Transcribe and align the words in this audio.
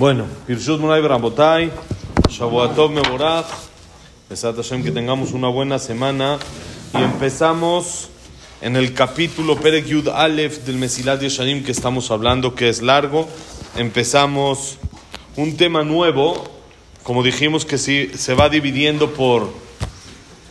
Bueno, 0.00 0.24
Pirshut 0.46 0.80
Munay 0.80 1.02
Barambotay, 1.02 1.70
Shabuatov 2.26 2.90
Meborach, 2.90 3.44
Besat 4.30 4.56
Hashem, 4.56 4.82
que 4.82 4.90
tengamos 4.90 5.32
una 5.32 5.48
buena 5.48 5.78
semana 5.78 6.38
y 6.98 7.02
empezamos 7.02 8.08
en 8.62 8.76
el 8.76 8.94
capítulo 8.94 9.60
Perek 9.60 9.84
Yud 9.84 10.08
Aleph 10.08 10.64
del 10.64 10.76
Mesilat 10.76 11.20
Yeshanim 11.20 11.62
que 11.62 11.72
estamos 11.72 12.10
hablando, 12.10 12.54
que 12.54 12.70
es 12.70 12.80
largo. 12.80 13.28
Empezamos 13.76 14.78
un 15.36 15.58
tema 15.58 15.84
nuevo, 15.84 16.44
como 17.02 17.22
dijimos 17.22 17.66
que 17.66 17.76
sí, 17.76 18.10
se 18.14 18.32
va 18.32 18.48
dividiendo 18.48 19.10
por 19.10 19.50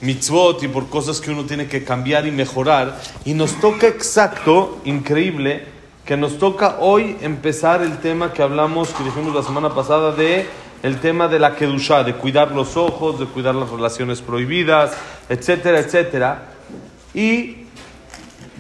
mitzvot 0.02 0.62
y 0.62 0.68
por 0.68 0.90
cosas 0.90 1.22
que 1.22 1.32
uno 1.32 1.46
tiene 1.46 1.66
que 1.66 1.84
cambiar 1.84 2.28
y 2.28 2.32
mejorar. 2.32 3.02
Y 3.26 3.34
nos 3.34 3.60
toca 3.60 3.88
exacto, 3.88 4.78
increíble, 4.86 5.79
que 6.10 6.18
nos 6.18 6.40
toca 6.40 6.78
hoy 6.80 7.18
empezar 7.22 7.84
el 7.84 8.00
tema 8.00 8.34
que 8.34 8.42
hablamos, 8.42 8.90
que 8.90 9.04
dijimos 9.04 9.36
la 9.36 9.44
semana 9.44 9.76
pasada, 9.76 10.12
de 10.12 10.48
el 10.82 11.00
tema 11.00 11.28
de 11.28 11.38
la 11.38 11.56
kedusha, 11.56 12.04
de 12.04 12.16
cuidar 12.16 12.50
los 12.52 12.78
ojos, 12.78 13.20
de 13.20 13.28
cuidar 13.28 13.54
las 13.54 13.70
relaciones 13.70 14.20
prohibidas, 14.20 14.94
etcétera, 15.30 15.78
etcétera. 15.78 16.46
Y 17.14 17.58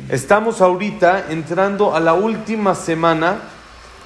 estamos 0.09 0.61
ahorita 0.61 1.31
entrando 1.31 1.95
a 1.95 1.99
la 1.99 2.13
última 2.13 2.75
semana 2.75 3.39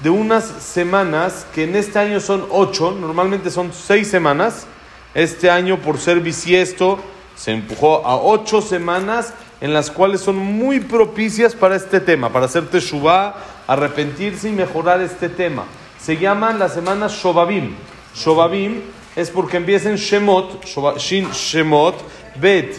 de 0.00 0.08
unas 0.08 0.44
semanas 0.46 1.46
que 1.54 1.64
en 1.64 1.76
este 1.76 1.98
año 1.98 2.20
son 2.20 2.46
ocho, 2.50 2.92
normalmente 2.98 3.50
son 3.50 3.74
seis 3.74 4.08
semanas. 4.08 4.66
Este 5.12 5.50
año, 5.50 5.80
por 5.80 5.98
ser 5.98 6.20
bisiesto, 6.20 6.98
se 7.36 7.52
empujó 7.52 8.06
a 8.06 8.16
ocho 8.16 8.62
semanas 8.62 9.34
en 9.60 9.72
las 9.72 9.90
cuales 9.90 10.20
son 10.20 10.36
muy 10.36 10.80
propicias 10.80 11.54
para 11.54 11.76
este 11.76 12.00
tema, 12.00 12.30
para 12.30 12.46
hacer 12.46 12.66
teshuvah, 12.68 13.34
arrepentirse 13.66 14.48
y 14.48 14.52
mejorar 14.52 15.00
este 15.00 15.28
tema. 15.28 15.64
Se 15.98 16.16
llaman 16.16 16.58
las 16.58 16.74
semanas 16.74 17.12
Shobabim. 17.12 17.74
Shobabim 18.14 18.82
es 19.16 19.30
porque 19.30 19.56
empiezan 19.56 19.96
Shemot, 19.96 20.64
Shin 20.98 21.30
Shemot, 21.30 21.94
Bet, 22.36 22.76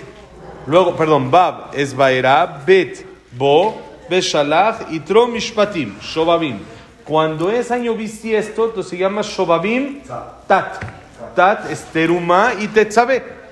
luego, 0.67 0.95
perdón, 0.95 1.31
Bab 1.31 1.71
es 1.73 1.95
Baera, 1.95 2.61
Bet, 2.65 3.05
Bo, 3.31 3.81
Beshalach 4.09 4.91
y 4.91 4.99
Tro 4.99 5.27
Mishpatim, 5.27 5.97
Shobabim. 6.01 6.59
Cuando 7.03 7.51
es 7.51 7.71
año 7.71 7.93
bisiesto, 7.93 8.65
entonces 8.65 8.89
se 8.89 8.97
llama 8.97 9.21
Shobabim 9.21 10.01
Tat. 10.47 10.83
Tat 11.35 11.71
es 11.71 11.83
Teruma 11.85 12.53
y 12.59 12.67
Tetzabe 12.67 13.44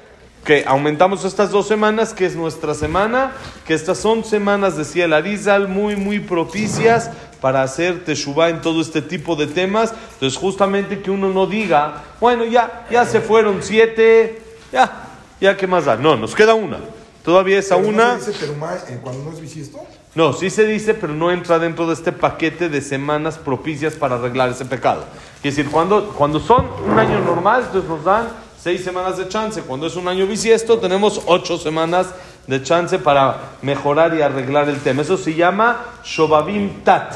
que 0.43 0.65
aumentamos 0.67 1.23
estas 1.23 1.51
dos 1.51 1.67
semanas, 1.67 2.13
que 2.13 2.25
es 2.25 2.35
nuestra 2.35 2.73
semana, 2.73 3.31
que 3.65 3.73
estas 3.73 3.97
son 3.97 4.25
semanas, 4.25 4.75
decía 4.75 5.05
el 5.05 5.13
Arizal, 5.13 5.67
muy, 5.67 5.95
muy 5.95 6.19
propicias 6.19 7.11
para 7.39 7.61
hacer 7.61 8.03
teshuvah 8.03 8.49
en 8.49 8.61
todo 8.61 8.81
este 8.81 9.01
tipo 9.01 9.35
de 9.35 9.47
temas. 9.47 9.93
Entonces, 10.13 10.37
justamente 10.37 11.01
que 11.01 11.11
uno 11.11 11.29
no 11.29 11.47
diga, 11.47 12.03
bueno, 12.19 12.45
ya, 12.45 12.85
ya 12.91 13.05
se 13.05 13.21
fueron 13.21 13.63
siete, 13.63 14.41
ya, 14.71 15.07
ya, 15.39 15.55
¿qué 15.55 15.67
más 15.67 15.85
da? 15.85 15.95
No, 15.95 16.17
nos 16.17 16.35
queda 16.35 16.53
una. 16.53 16.79
Todavía 17.23 17.57
esa 17.57 17.77
una. 17.77 18.15
¿No 18.15 18.19
se 18.21 18.31
dice 18.31 18.45
eh, 18.45 18.99
cuando 19.01 19.23
no 19.23 19.31
es 19.31 19.39
bisiesto? 19.39 19.79
No, 20.15 20.33
sí 20.33 20.49
se 20.49 20.65
dice, 20.65 20.93
pero 20.93 21.13
no 21.13 21.31
entra 21.31 21.57
dentro 21.57 21.87
de 21.87 21.93
este 21.93 22.11
paquete 22.11 22.69
de 22.69 22.81
semanas 22.81 23.37
propicias 23.37 23.95
para 23.95 24.15
arreglar 24.15 24.49
ese 24.49 24.65
pecado. 24.65 25.05
Es 25.37 25.55
decir, 25.55 25.71
cuando, 25.71 26.09
cuando 26.09 26.39
son 26.39 26.67
un 26.85 26.99
año 26.99 27.19
normal, 27.19 27.63
entonces 27.65 27.89
nos 27.89 28.03
dan 28.03 28.27
seis 28.62 28.84
semanas 28.84 29.16
de 29.18 29.28
chance. 29.28 29.62
Cuando 29.62 29.86
es 29.86 29.96
un 29.96 30.08
año 30.08 30.26
bisiesto, 30.26 30.78
tenemos 30.78 31.22
ocho 31.26 31.58
semanas 31.58 32.08
de 32.46 32.62
chance 32.62 32.98
para 32.98 33.36
mejorar 33.62 34.14
y 34.14 34.22
arreglar 34.22 34.68
el 34.68 34.78
tema. 34.80 35.02
Eso 35.02 35.16
se 35.16 35.34
llama 35.34 35.84
Shobabim 36.04 36.82
Tat 36.84 37.14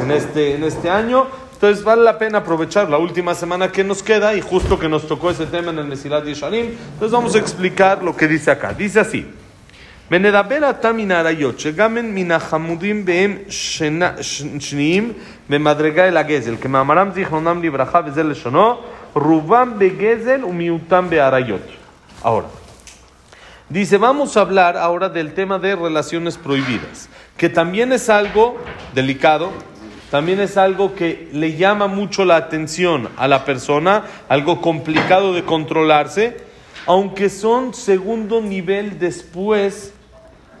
en 0.00 0.10
este, 0.10 0.54
en 0.54 0.64
este 0.64 0.88
año. 0.88 1.26
Entonces 1.52 1.84
vale 1.84 2.02
la 2.02 2.18
pena 2.18 2.38
aprovechar 2.38 2.88
la 2.88 2.96
última 2.96 3.34
semana 3.34 3.70
que 3.70 3.84
nos 3.84 4.02
queda 4.02 4.34
y 4.34 4.40
justo 4.40 4.78
que 4.78 4.88
nos 4.88 5.06
tocó 5.06 5.30
ese 5.30 5.46
tema 5.46 5.70
en 5.70 5.78
el 5.78 5.86
Mesilat 5.86 6.24
Yesharim. 6.24 6.66
Entonces 6.66 7.10
vamos 7.10 7.34
a 7.34 7.38
explicar 7.38 8.02
lo 8.02 8.16
que 8.16 8.26
dice 8.26 8.50
acá. 8.50 8.72
Dice 8.72 9.00
así. 9.00 9.26
ונדבר 10.10 10.64
עתה 10.64 10.92
מן 10.92 11.10
האריות, 11.10 11.60
שגם 11.60 11.96
הן 11.96 12.14
מן 12.14 12.30
החמודים 12.30 13.04
והם 13.06 13.36
שניים 14.60 15.12
במדרגה 15.50 16.08
אל 16.08 16.16
הגזל, 16.16 16.54
כמאמרם 16.60 17.10
זיכרונם 17.14 17.62
לברכה 17.62 18.00
וזה 18.06 18.22
לשונו, 18.22 18.80
Rubam 19.15 19.79
Begezel 19.79 20.43
Umiutam 20.43 21.09
Bearayot. 21.09 21.61
Ahora, 22.21 22.47
dice, 23.69 23.97
vamos 23.97 24.35
a 24.35 24.41
hablar 24.41 24.75
ahora 24.77 25.07
del 25.07 25.33
tema 25.33 25.57
de 25.57 25.73
relaciones 25.73 26.37
prohibidas, 26.37 27.07
que 27.37 27.47
también 27.47 27.93
es 27.93 28.09
algo 28.09 28.57
delicado, 28.93 29.51
también 30.11 30.41
es 30.41 30.57
algo 30.57 30.95
que 30.95 31.29
le 31.31 31.55
llama 31.55 31.87
mucho 31.87 32.25
la 32.25 32.35
atención 32.35 33.07
a 33.15 33.29
la 33.29 33.45
persona, 33.45 34.03
algo 34.27 34.59
complicado 34.59 35.33
de 35.33 35.45
controlarse, 35.45 36.37
aunque 36.85 37.29
son 37.29 37.73
segundo 37.73 38.41
nivel 38.41 38.99
después 38.99 39.94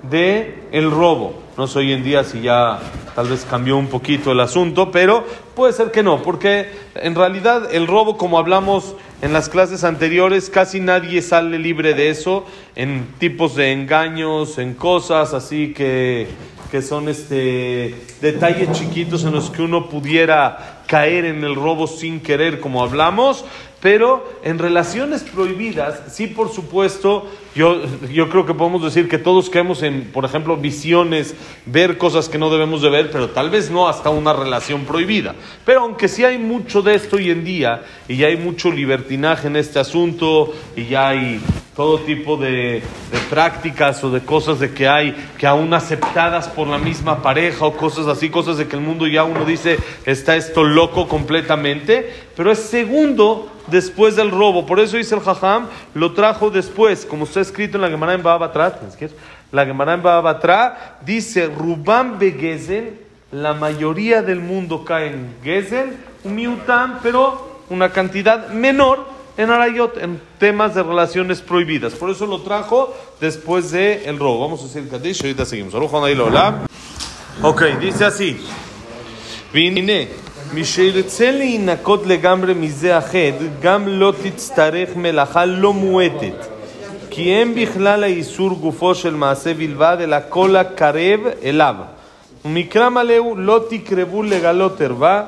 de 0.09 0.63
el 0.71 0.91
robo. 0.91 1.41
No 1.57 1.67
sé 1.67 1.79
hoy 1.79 1.93
en 1.93 2.03
día 2.03 2.23
si 2.23 2.41
ya 2.41 2.79
tal 3.15 3.29
vez 3.29 3.45
cambió 3.49 3.77
un 3.77 3.87
poquito 3.87 4.33
el 4.33 4.41
asunto, 4.41 4.91
pero 4.91 5.25
puede 5.55 5.71
ser 5.71 5.91
que 5.91 6.03
no, 6.03 6.21
porque 6.21 6.69
en 6.95 7.15
realidad 7.15 7.73
el 7.73 7.87
robo, 7.87 8.17
como 8.17 8.37
hablamos 8.37 8.95
en 9.21 9.31
las 9.31 9.47
clases 9.47 9.85
anteriores, 9.85 10.49
casi 10.49 10.81
nadie 10.81 11.21
sale 11.21 11.57
libre 11.57 11.93
de 11.93 12.09
eso, 12.09 12.45
en 12.75 13.07
tipos 13.19 13.55
de 13.55 13.71
engaños, 13.71 14.57
en 14.57 14.73
cosas 14.73 15.33
así 15.33 15.73
que, 15.73 16.27
que 16.71 16.81
son 16.81 17.09
este, 17.09 17.95
detalles 18.21 18.71
chiquitos 18.71 19.23
en 19.23 19.33
los 19.33 19.49
que 19.49 19.61
uno 19.61 19.89
pudiera 19.89 20.81
caer 20.87 21.25
en 21.25 21.43
el 21.43 21.55
robo 21.55 21.87
sin 21.87 22.19
querer, 22.19 22.59
como 22.59 22.83
hablamos, 22.83 23.45
pero 23.85 24.27
en 24.43 24.57
relaciones 24.57 25.21
prohibidas, 25.21 26.11
sí, 26.11 26.25
por 26.25 26.51
supuesto, 26.51 27.29
yo, 27.53 27.83
yo 28.11 28.29
creo 28.29 28.45
que 28.45 28.55
podemos 28.55 28.83
decir 28.83 29.07
que 29.07 29.19
todos 29.19 29.49
caemos 29.49 29.83
en, 29.83 30.05
por 30.11 30.25
ejemplo, 30.25 30.57
visiones, 30.57 31.35
ver 31.67 31.99
cosas 31.99 32.27
que 32.27 32.39
no 32.39 32.49
debemos 32.49 32.81
de 32.81 32.89
ver, 32.89 33.11
pero 33.11 33.29
tal 33.29 33.51
vez 33.51 33.69
no 33.69 33.87
hasta 33.87 34.09
una 34.09 34.33
relación 34.33 34.85
prohibida. 34.85 35.35
Pero 35.65 35.81
aunque 35.81 36.07
sí 36.07 36.23
hay 36.23 36.39
mucho 36.39 36.81
de 36.81 36.95
esto 36.95 37.17
hoy 37.17 37.29
en 37.29 37.43
día, 37.43 37.83
y 38.07 38.17
ya 38.17 38.27
hay 38.27 38.37
mucho 38.37 38.71
libertinaje 38.71 39.47
en 39.47 39.55
este 39.55 39.77
asunto, 39.77 40.51
y 40.75 40.85
ya 40.85 41.09
hay 41.09 41.39
todo 41.75 41.99
tipo 41.99 42.37
de, 42.37 42.81
prácticas 43.29 44.01
o 44.03 44.09
de 44.09 44.21
cosas 44.21 44.59
de 44.59 44.73
que 44.73 44.87
hay 44.87 45.13
que 45.37 45.45
aún 45.45 45.73
aceptadas 45.73 46.47
por 46.47 46.67
la 46.67 46.77
misma 46.77 47.21
pareja 47.21 47.65
o 47.65 47.75
cosas 47.75 48.07
así, 48.07 48.29
cosas 48.29 48.57
de 48.57 48.67
que 48.67 48.77
el 48.77 48.81
mundo 48.81 49.07
ya 49.07 49.25
uno 49.25 49.43
dice 49.43 49.77
está 50.05 50.37
esto 50.37 50.63
loco 50.63 51.07
completamente, 51.09 52.13
pero 52.35 52.51
es 52.51 52.59
segundo 52.59 53.51
después 53.67 54.15
del 54.15 54.31
robo. 54.31 54.65
Por 54.65 54.79
eso 54.79 54.95
dice 54.95 55.15
el 55.15 55.21
Jajam, 55.21 55.67
lo 55.93 56.13
trajo 56.13 56.49
después, 56.49 57.05
como 57.05 57.25
está 57.25 57.41
escrito 57.41 57.77
en 57.77 57.81
la 57.81 57.89
Gemara 57.89 58.13
en 58.13 58.23
Babatra, 58.23 58.79
la 59.51 59.65
Gemara 59.65 59.95
en 59.95 60.03
Babatra 60.03 60.97
dice, 61.05 61.47
Rubam 61.47 62.17
Begezel, 62.17 62.99
la 63.31 63.53
mayoría 63.53 64.21
del 64.21 64.39
mundo 64.39 64.85
cae 64.85 65.07
en 65.07 65.35
Gezel, 65.43 65.97
un 66.23 66.35
miutam, 66.35 66.99
pero 67.03 67.63
una 67.69 67.89
cantidad 67.89 68.49
menor 68.49 69.14
en 69.36 69.50
Arayot, 69.50 69.96
en 69.96 70.20
temas 70.38 70.74
de 70.74 70.82
relaciones 70.82 71.40
prohibidas. 71.40 71.94
Por 71.94 72.10
eso 72.10 72.26
lo 72.26 72.40
trajo 72.40 72.94
después 73.20 73.70
del 73.70 74.02
el 74.04 74.18
robo. 74.18 74.40
Vamos 74.40 74.60
a 74.60 74.64
decir 74.64 74.88
Kadish 74.88 75.22
y 75.22 75.26
ahorita 75.26 75.44
seguimos. 75.44 75.74
Ok, 77.42 77.62
dice 77.80 78.04
así. 78.04 78.36
Vine. 79.52 80.08
משרצה 80.54 81.30
להינקות 81.30 82.06
לגמרי 82.06 82.54
מזה 82.54 82.96
החד, 82.96 83.60
גם 83.62 83.88
לא 83.88 84.12
תצטרך 84.22 84.96
מלאכה 84.96 85.44
לא 85.44 85.72
מועטת. 85.72 86.46
כי 87.10 87.34
אין 87.34 87.54
בכלל 87.54 88.04
האיסור 88.04 88.50
גופו 88.50 88.94
של 88.94 89.14
מעשה 89.14 89.54
בלבד, 89.54 89.96
אלא 90.00 90.16
כל 90.28 90.56
הקרב 90.56 91.20
אליו. 91.44 91.74
ומקרא 92.44 92.88
מלא 92.88 93.16
הוא 93.16 93.38
לא 93.38 93.60
תקרבו 93.68 94.22
לגלות 94.22 94.80
ערווה. 94.80 95.22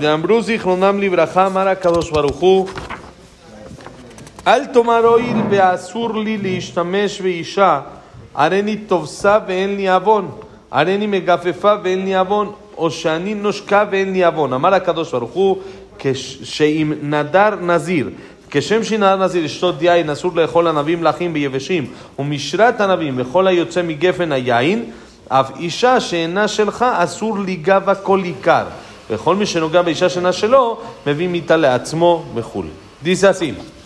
ואמרו 0.00 0.42
זיכרונם 0.42 1.00
לברכה, 1.00 1.46
אמר 1.46 1.68
הקדוש 1.68 2.10
ברוך 2.10 2.36
הוא, 2.36 2.68
אל 4.47 4.65
תאמר 4.65 5.05
הואיל 5.05 5.37
ואסור 5.49 6.15
לי 6.19 6.37
להשתמש 6.37 7.21
באישה, 7.21 7.79
הריני 8.35 8.75
תובסה 8.75 9.39
ואין 9.47 9.75
לי 9.75 9.89
עוון, 9.89 10.31
הריני 10.71 11.07
מגפפה 11.07 11.73
ואין 11.83 12.05
לי 12.05 12.15
עוון, 12.15 12.51
או 12.77 12.91
שאני 12.91 13.33
נושקה 13.33 13.85
ואין 13.91 14.13
לי 14.13 14.25
עוון. 14.25 14.53
אמר 14.53 14.73
הקדוש 14.73 15.11
ברוך 15.11 15.31
הוא, 15.31 15.57
שאם 16.43 16.93
נדר 17.01 17.55
נזיר, 17.61 18.09
כשם 18.51 18.83
שנדר 18.83 19.15
נזיר 19.15 19.43
לשתות 19.43 19.75
יין, 19.81 20.09
אסור 20.09 20.31
לאכול 20.35 20.67
ענבים 20.67 21.03
לחים 21.03 21.33
ביבשים, 21.33 21.85
ומשרת 22.19 22.81
ענבים 22.81 23.15
וכל 23.17 23.47
היוצא 23.47 23.81
מגפן 23.81 24.31
היין, 24.31 24.85
אף 25.27 25.51
אישה 25.59 25.99
שאינה 25.99 26.47
שלך, 26.47 26.85
אסור 26.97 27.39
ליגע 27.39 27.79
בה 27.79 27.95
כל 27.95 28.21
עיקר. 28.23 28.63
וכל 29.09 29.35
מי 29.35 29.45
שנוגע 29.45 29.81
באישה 29.81 30.09
שאינה 30.09 30.33
שלו, 30.33 30.79
מביא 31.07 31.27
מיתה 31.27 31.57
לעצמו 31.57 32.23
וכולי. 32.35 32.69
Así. 33.03 33.76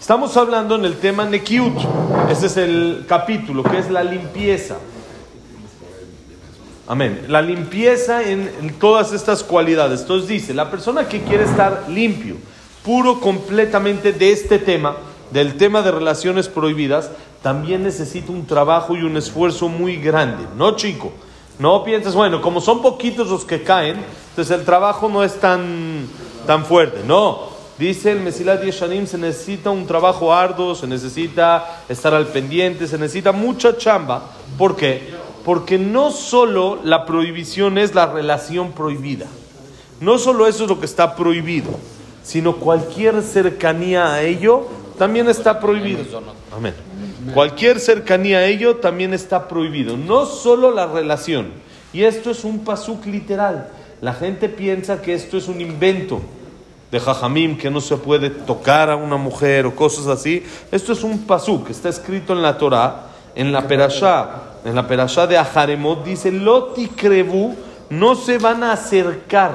Estamos 0.00 0.36
hablando 0.36 0.74
en 0.74 0.84
el 0.84 0.96
tema 0.98 1.24
Nekiut. 1.24 1.78
Ese 2.30 2.46
es 2.46 2.56
el 2.56 3.04
capítulo, 3.08 3.62
que 3.62 3.78
es 3.78 3.90
la 3.90 4.04
limpieza. 4.04 4.76
Amén. 6.86 7.24
La 7.28 7.40
limpieza 7.40 8.22
en, 8.22 8.50
en 8.60 8.74
todas 8.78 9.12
estas 9.12 9.42
cualidades. 9.42 10.02
Entonces 10.02 10.28
dice, 10.28 10.52
la 10.52 10.70
persona 10.70 11.08
que 11.08 11.22
quiere 11.22 11.44
estar 11.44 11.86
limpio, 11.88 12.36
puro 12.84 13.20
completamente 13.20 14.12
de 14.12 14.32
este 14.32 14.58
tema, 14.58 14.96
del 15.30 15.56
tema 15.56 15.80
de 15.80 15.90
relaciones 15.90 16.48
prohibidas, 16.48 17.10
también 17.42 17.82
necesita 17.82 18.32
un 18.32 18.46
trabajo 18.46 18.96
y 18.96 19.02
un 19.02 19.16
esfuerzo 19.16 19.68
muy 19.68 19.96
grande. 19.96 20.44
No, 20.56 20.76
chico. 20.76 21.12
No 21.58 21.84
pienses, 21.84 22.14
bueno, 22.14 22.42
como 22.42 22.60
son 22.60 22.82
poquitos 22.82 23.28
los 23.28 23.44
que 23.44 23.62
caen, 23.62 23.98
entonces 24.30 24.58
el 24.58 24.64
trabajo 24.64 25.08
no 25.08 25.22
es 25.22 25.38
tan, 25.40 26.08
tan 26.46 26.64
fuerte. 26.64 27.02
No. 27.06 27.53
Dice 27.78 28.12
el 28.12 28.20
Mesilat 28.20 28.62
Yeshanim, 28.62 29.06
se 29.06 29.18
necesita 29.18 29.70
un 29.70 29.86
trabajo 29.86 30.32
arduo, 30.32 30.76
se 30.76 30.86
necesita 30.86 31.82
estar 31.88 32.14
al 32.14 32.28
pendiente, 32.28 32.86
se 32.86 32.98
necesita 32.98 33.32
mucha 33.32 33.76
chamba. 33.76 34.30
¿Por 34.56 34.76
qué? 34.76 35.12
Porque 35.44 35.76
no 35.76 36.12
solo 36.12 36.78
la 36.84 37.04
prohibición 37.04 37.76
es 37.76 37.94
la 37.94 38.06
relación 38.06 38.72
prohibida. 38.72 39.26
No 40.00 40.18
solo 40.18 40.46
eso 40.46 40.64
es 40.64 40.70
lo 40.70 40.78
que 40.78 40.86
está 40.86 41.16
prohibido, 41.16 41.70
sino 42.22 42.56
cualquier 42.56 43.22
cercanía 43.22 44.12
a 44.12 44.22
ello 44.22 44.68
también 44.96 45.28
está 45.28 45.58
prohibido. 45.58 46.04
Amén. 46.56 46.74
Cualquier 47.32 47.80
cercanía 47.80 48.38
a 48.38 48.46
ello 48.46 48.76
también 48.76 49.12
está 49.12 49.48
prohibido. 49.48 49.96
No 49.96 50.26
solo 50.26 50.70
la 50.70 50.86
relación. 50.86 51.48
Y 51.92 52.04
esto 52.04 52.30
es 52.30 52.44
un 52.44 52.64
pasuk 52.64 53.04
literal. 53.06 53.68
La 54.00 54.14
gente 54.14 54.48
piensa 54.48 55.02
que 55.02 55.14
esto 55.14 55.36
es 55.38 55.48
un 55.48 55.60
invento 55.60 56.20
de 56.94 57.00
Jajamim, 57.00 57.58
que 57.58 57.70
no 57.72 57.80
se 57.80 57.96
puede 57.96 58.30
tocar 58.30 58.88
a 58.88 58.94
una 58.94 59.16
mujer 59.16 59.66
o 59.66 59.74
cosas 59.74 60.06
así. 60.06 60.46
Esto 60.70 60.92
es 60.92 61.02
un 61.02 61.26
pasuk, 61.26 61.68
está 61.68 61.88
escrito 61.88 62.32
en 62.32 62.40
la 62.40 62.56
Torah, 62.56 63.06
en 63.34 63.52
la 63.52 63.66
Perashá, 63.66 64.28
en 64.64 64.76
la 64.76 64.86
Perashá 64.86 65.26
de 65.26 65.36
Aharemot, 65.36 66.04
dice, 66.04 66.30
Loti 66.30 66.86
Krebu, 66.86 67.56
no 67.90 68.14
se 68.14 68.38
van 68.38 68.62
a 68.62 68.72
acercar, 68.74 69.50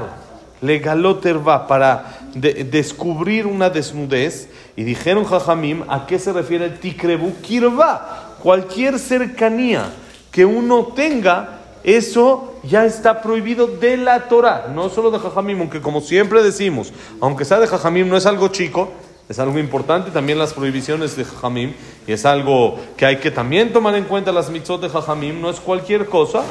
legaloterva, 0.62 1.66
para 1.66 2.20
de- 2.34 2.66
descubrir 2.66 3.48
una 3.48 3.70
desnudez. 3.70 4.50
Y 4.76 4.84
dijeron 4.84 5.24
Jajamim, 5.24 5.84
¿a 5.88 6.06
qué 6.06 6.20
se 6.20 6.34
refiere 6.34 6.66
el 6.66 6.80
Tikrebu? 6.80 7.36
Kirva, 7.42 8.36
cualquier 8.44 9.00
cercanía 9.00 9.86
que 10.30 10.46
uno 10.46 10.90
tenga, 10.94 11.59
eso 11.84 12.56
ya 12.64 12.86
está 12.86 13.22
prohibido 13.22 13.68
de 13.68 13.98
la 13.98 14.28
Torah, 14.28 14.68
no 14.74 14.90
solo 14.90 15.12
de 15.12 15.20
Jajamim, 15.20 15.60
aunque 15.62 15.82
como 15.82 16.02
siempre 16.02 16.44
decimos, 16.44 16.92
aunque 17.22 17.46
sea 17.46 17.60
de 17.60 17.68
Jajamim, 17.68 18.08
no 18.08 18.18
es 18.18 18.26
algo 18.26 18.50
chico, 18.50 18.90
es 19.30 19.38
algo 19.38 19.60
importante 19.60 20.10
también 20.10 20.40
las 20.40 20.54
prohibiciones 20.54 21.16
de 21.16 21.24
Jajamim, 21.24 21.74
y 22.08 22.12
es 22.12 22.26
algo 22.26 22.80
que 22.98 23.06
hay 23.06 23.18
que 23.18 23.30
también 23.30 23.72
tomar 23.72 23.94
en 23.96 24.06
cuenta 24.06 24.32
las 24.32 24.50
mitzvot 24.50 24.82
de 24.82 24.90
Jajamim, 24.90 25.40
no 25.40 25.52
es 25.52 25.60
cualquier 25.60 26.08
cosa, 26.08 26.42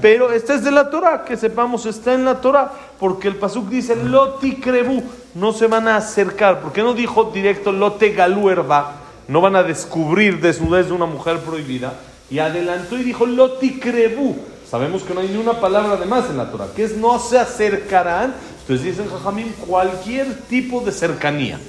pero 0.00 0.32
esta 0.32 0.54
es 0.54 0.64
de 0.64 0.70
la 0.70 0.90
Torah, 0.90 1.24
que 1.24 1.36
sepamos, 1.36 1.84
está 1.84 2.14
en 2.14 2.24
la 2.24 2.40
Torah, 2.40 2.72
porque 2.98 3.28
el 3.28 3.36
Pasuk 3.36 3.68
dice, 3.68 3.94
Loti 3.94 4.56
Krebu, 4.56 5.02
no 5.34 5.52
se 5.52 5.66
van 5.66 5.86
a 5.86 5.96
acercar, 5.96 6.60
¿por 6.60 6.72
qué 6.72 6.82
no 6.82 6.94
dijo 6.94 7.30
directo 7.32 7.72
Lote 7.72 8.10
Galuerba? 8.10 9.00
No 9.28 9.40
van 9.40 9.56
a 9.56 9.62
descubrir 9.62 10.40
desnudez 10.40 10.86
de 10.86 10.92
una 10.92 11.06
mujer 11.06 11.40
prohibida, 11.40 11.92
y 12.30 12.38
adelantó 12.38 12.98
y 12.98 13.02
dijo 13.02 13.26
Loti 13.26 13.78
Krebu, 13.78 14.36
Sabemos 14.68 15.02
que 15.02 15.14
no 15.14 15.20
hay 15.20 15.28
ni 15.28 15.36
una 15.36 15.60
palabra 15.60 15.96
de 15.96 16.06
más 16.06 16.28
en 16.30 16.36
la 16.36 16.50
Torah, 16.50 16.68
que 16.74 16.84
es 16.84 16.96
no 16.96 17.18
se 17.18 17.38
acercarán. 17.38 18.34
Entonces 18.60 18.84
dicen 18.84 19.08
Jajamim, 19.10 19.52
cualquier 19.66 20.34
tipo 20.48 20.80
de 20.80 20.90
cercanía, 20.90 21.60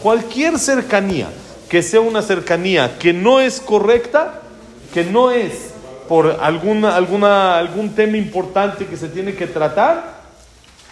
cualquier 0.00 0.58
cercanía 0.58 1.28
que 1.68 1.82
sea 1.82 2.00
una 2.00 2.22
cercanía 2.22 2.98
que 2.98 3.12
no 3.12 3.40
es 3.40 3.60
correcta, 3.60 4.42
que 4.92 5.04
no 5.04 5.30
es 5.30 5.74
por 6.08 6.38
alguna, 6.40 6.94
alguna, 6.94 7.58
algún 7.58 7.94
tema 7.94 8.16
importante 8.16 8.86
que 8.86 8.96
se 8.96 9.08
tiene 9.08 9.34
que 9.34 9.46
tratar, 9.46 10.22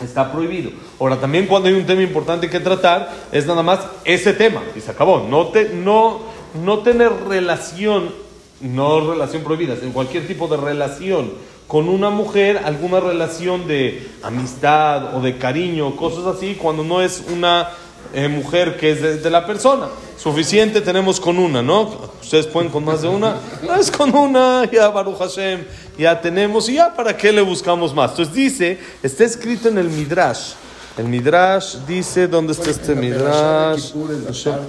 está 0.00 0.32
prohibido. 0.32 0.70
Ahora, 0.98 1.20
también 1.20 1.46
cuando 1.46 1.68
hay 1.68 1.74
un 1.74 1.86
tema 1.86 2.02
importante 2.02 2.48
que 2.48 2.60
tratar, 2.60 3.12
es 3.30 3.46
nada 3.46 3.62
más 3.62 3.80
ese 4.04 4.32
tema 4.32 4.62
y 4.74 4.80
se 4.80 4.90
acabó. 4.90 5.26
No, 5.28 5.48
te, 5.48 5.68
no, 5.68 6.22
no 6.64 6.78
tener 6.80 7.12
relación, 7.28 8.12
no 8.60 9.12
relación 9.12 9.42
prohibida, 9.42 9.74
en 9.80 9.92
cualquier 9.92 10.26
tipo 10.26 10.48
de 10.48 10.56
relación 10.56 11.32
con 11.72 11.88
una 11.88 12.10
mujer, 12.10 12.60
alguna 12.66 13.00
relación 13.00 13.66
de 13.66 14.06
amistad 14.22 15.16
o 15.16 15.22
de 15.22 15.38
cariño, 15.38 15.96
cosas 15.96 16.26
así, 16.26 16.54
cuando 16.54 16.84
no 16.84 17.00
es 17.00 17.24
una 17.32 17.70
eh, 18.12 18.28
mujer 18.28 18.76
que 18.76 18.90
es 18.90 19.00
de, 19.00 19.16
de 19.16 19.30
la 19.30 19.46
persona. 19.46 19.86
Suficiente 20.18 20.82
tenemos 20.82 21.18
con 21.18 21.38
una, 21.38 21.62
¿no? 21.62 21.90
Ustedes 22.20 22.46
pueden 22.46 22.70
con 22.70 22.84
más 22.84 23.00
de 23.00 23.08
una. 23.08 23.36
No 23.62 23.74
es 23.74 23.90
con 23.90 24.14
una, 24.14 24.70
ya 24.70 24.90
Baruch 24.90 25.16
Hashem, 25.16 25.64
ya 25.96 26.20
tenemos, 26.20 26.68
y 26.68 26.74
ya 26.74 26.94
para 26.94 27.16
qué 27.16 27.32
le 27.32 27.40
buscamos 27.40 27.94
más. 27.94 28.10
Entonces 28.10 28.34
dice, 28.34 28.78
está 29.02 29.24
escrito 29.24 29.70
en 29.70 29.78
el 29.78 29.88
Midrash. 29.88 30.52
El 30.98 31.06
Midrash 31.06 31.76
dice, 31.88 32.28
¿dónde 32.28 32.52
está 32.52 32.68
este 32.68 32.94
Midrash? 32.94 33.94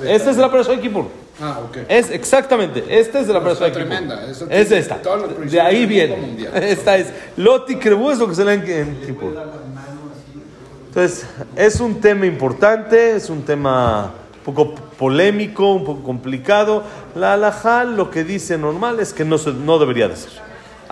Esta 0.06 0.32
es 0.32 0.38
la 0.38 0.50
Parashah 0.50 0.72
de 0.72 0.80
Kippur. 0.80 1.23
Ah, 1.41 1.62
ok. 1.68 1.77
Es 1.89 2.12
exactamente, 2.12 2.83
esta 2.89 3.19
es 3.19 3.27
de 3.27 3.33
la 3.33 3.39
Pero 3.44 3.56
Kippur. 3.56 3.71
tremenda, 3.71 4.25
esa 4.30 4.45
Es 4.50 4.71
esta. 4.71 5.00
De 5.50 5.59
ahí 5.62 5.85
viene. 5.85 6.15
mundial. 6.18 6.51
Esta 6.63 6.95
es 6.97 7.07
Loti 7.38 7.75
Krebu 7.77 8.12
es 8.12 8.19
lo 8.19 8.27
que 8.27 8.35
se 8.35 8.45
lee 8.45 8.51
en, 8.53 8.69
en 8.69 9.01
Kippur. 9.06 9.33
Entonces, 10.89 11.25
es 11.56 11.80
un 11.80 12.00
tema 12.00 12.25
importante, 12.27 13.15
es 13.15 13.30
un 13.30 13.41
tema 13.44 14.12
un 14.45 14.53
poco 14.53 14.75
polémico, 14.75 15.74
un 15.74 15.83
poco 15.85 16.03
complicado. 16.03 16.83
La 17.15 17.33
halajá 17.33 17.83
lo 17.83 18.12
que 18.12 18.24
dice 18.24 18.57
normal 18.57 19.00
es 19.00 19.12
que 19.13 19.25
no, 19.25 19.38
se- 19.39 19.53
no 19.53 19.80
debería 19.80 20.07
de 20.07 20.15
ser. 20.18 20.31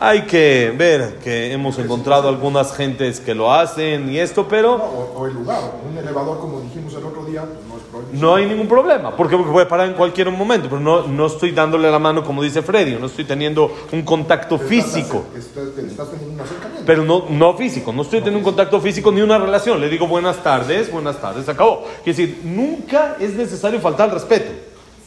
Hay 0.03 0.23
que 0.23 0.73
ver 0.75 1.17
que 1.23 1.51
hemos 1.53 1.77
encontrado 1.77 2.27
algunas 2.27 2.75
gentes 2.75 3.19
que 3.19 3.35
lo 3.35 3.53
hacen 3.53 4.09
y 4.11 4.17
esto, 4.17 4.47
pero 4.47 4.73
O, 4.73 5.13
o 5.19 5.27
el 5.27 5.33
lugar, 5.35 5.59
un 5.87 5.95
elevador, 5.95 6.39
como 6.39 6.61
dijimos 6.61 6.95
el 6.95 7.05
otro 7.05 7.20
día, 7.31 7.45
pues 7.45 7.65
no 7.67 7.77
es 7.77 7.83
prohibido. 7.83 8.21
no 8.21 8.35
hay 8.35 8.45
ningún 8.45 8.67
problema. 8.67 9.15
Porque 9.15 9.37
puede 9.37 9.65
parar 9.65 9.87
en 9.87 9.93
cualquier 9.93 10.29
momento, 10.31 10.69
pero 10.69 10.81
no, 10.81 11.07
no 11.07 11.25
estoy 11.25 11.51
dándole 11.51 11.89
la 11.89 11.99
mano 11.99 12.23
como 12.23 12.43
dice 12.43 12.61
Freddy, 12.61 12.95
no 12.95 13.07
estoy 13.07 13.25
teniendo 13.25 13.71
un 13.91 14.03
contacto 14.03 14.57
físico. 14.57 15.25
Estás, 15.35 15.67
estás 15.77 16.11
teniendo 16.11 16.35
un 16.35 16.41
acercamiento. 16.41 16.83
Pero 16.85 17.03
no, 17.03 17.25
no 17.29 17.57
físico, 17.57 17.91
no 17.91 18.03
estoy 18.03 18.19
teniendo 18.19 18.39
un 18.39 18.45
contacto 18.45 18.79
físico 18.79 19.11
ni 19.11 19.21
una 19.21 19.37
relación. 19.37 19.79
Le 19.79 19.89
digo 19.89 20.07
buenas 20.07 20.43
tardes, 20.43 20.91
buenas 20.91 21.19
tardes, 21.19 21.45
se 21.45 21.51
acabó. 21.51 21.85
Quiere 22.03 22.17
decir, 22.17 22.41
nunca 22.43 23.15
es 23.19 23.33
necesario 23.33 23.79
faltar 23.79 24.09
al 24.09 24.15
respeto. 24.15 24.51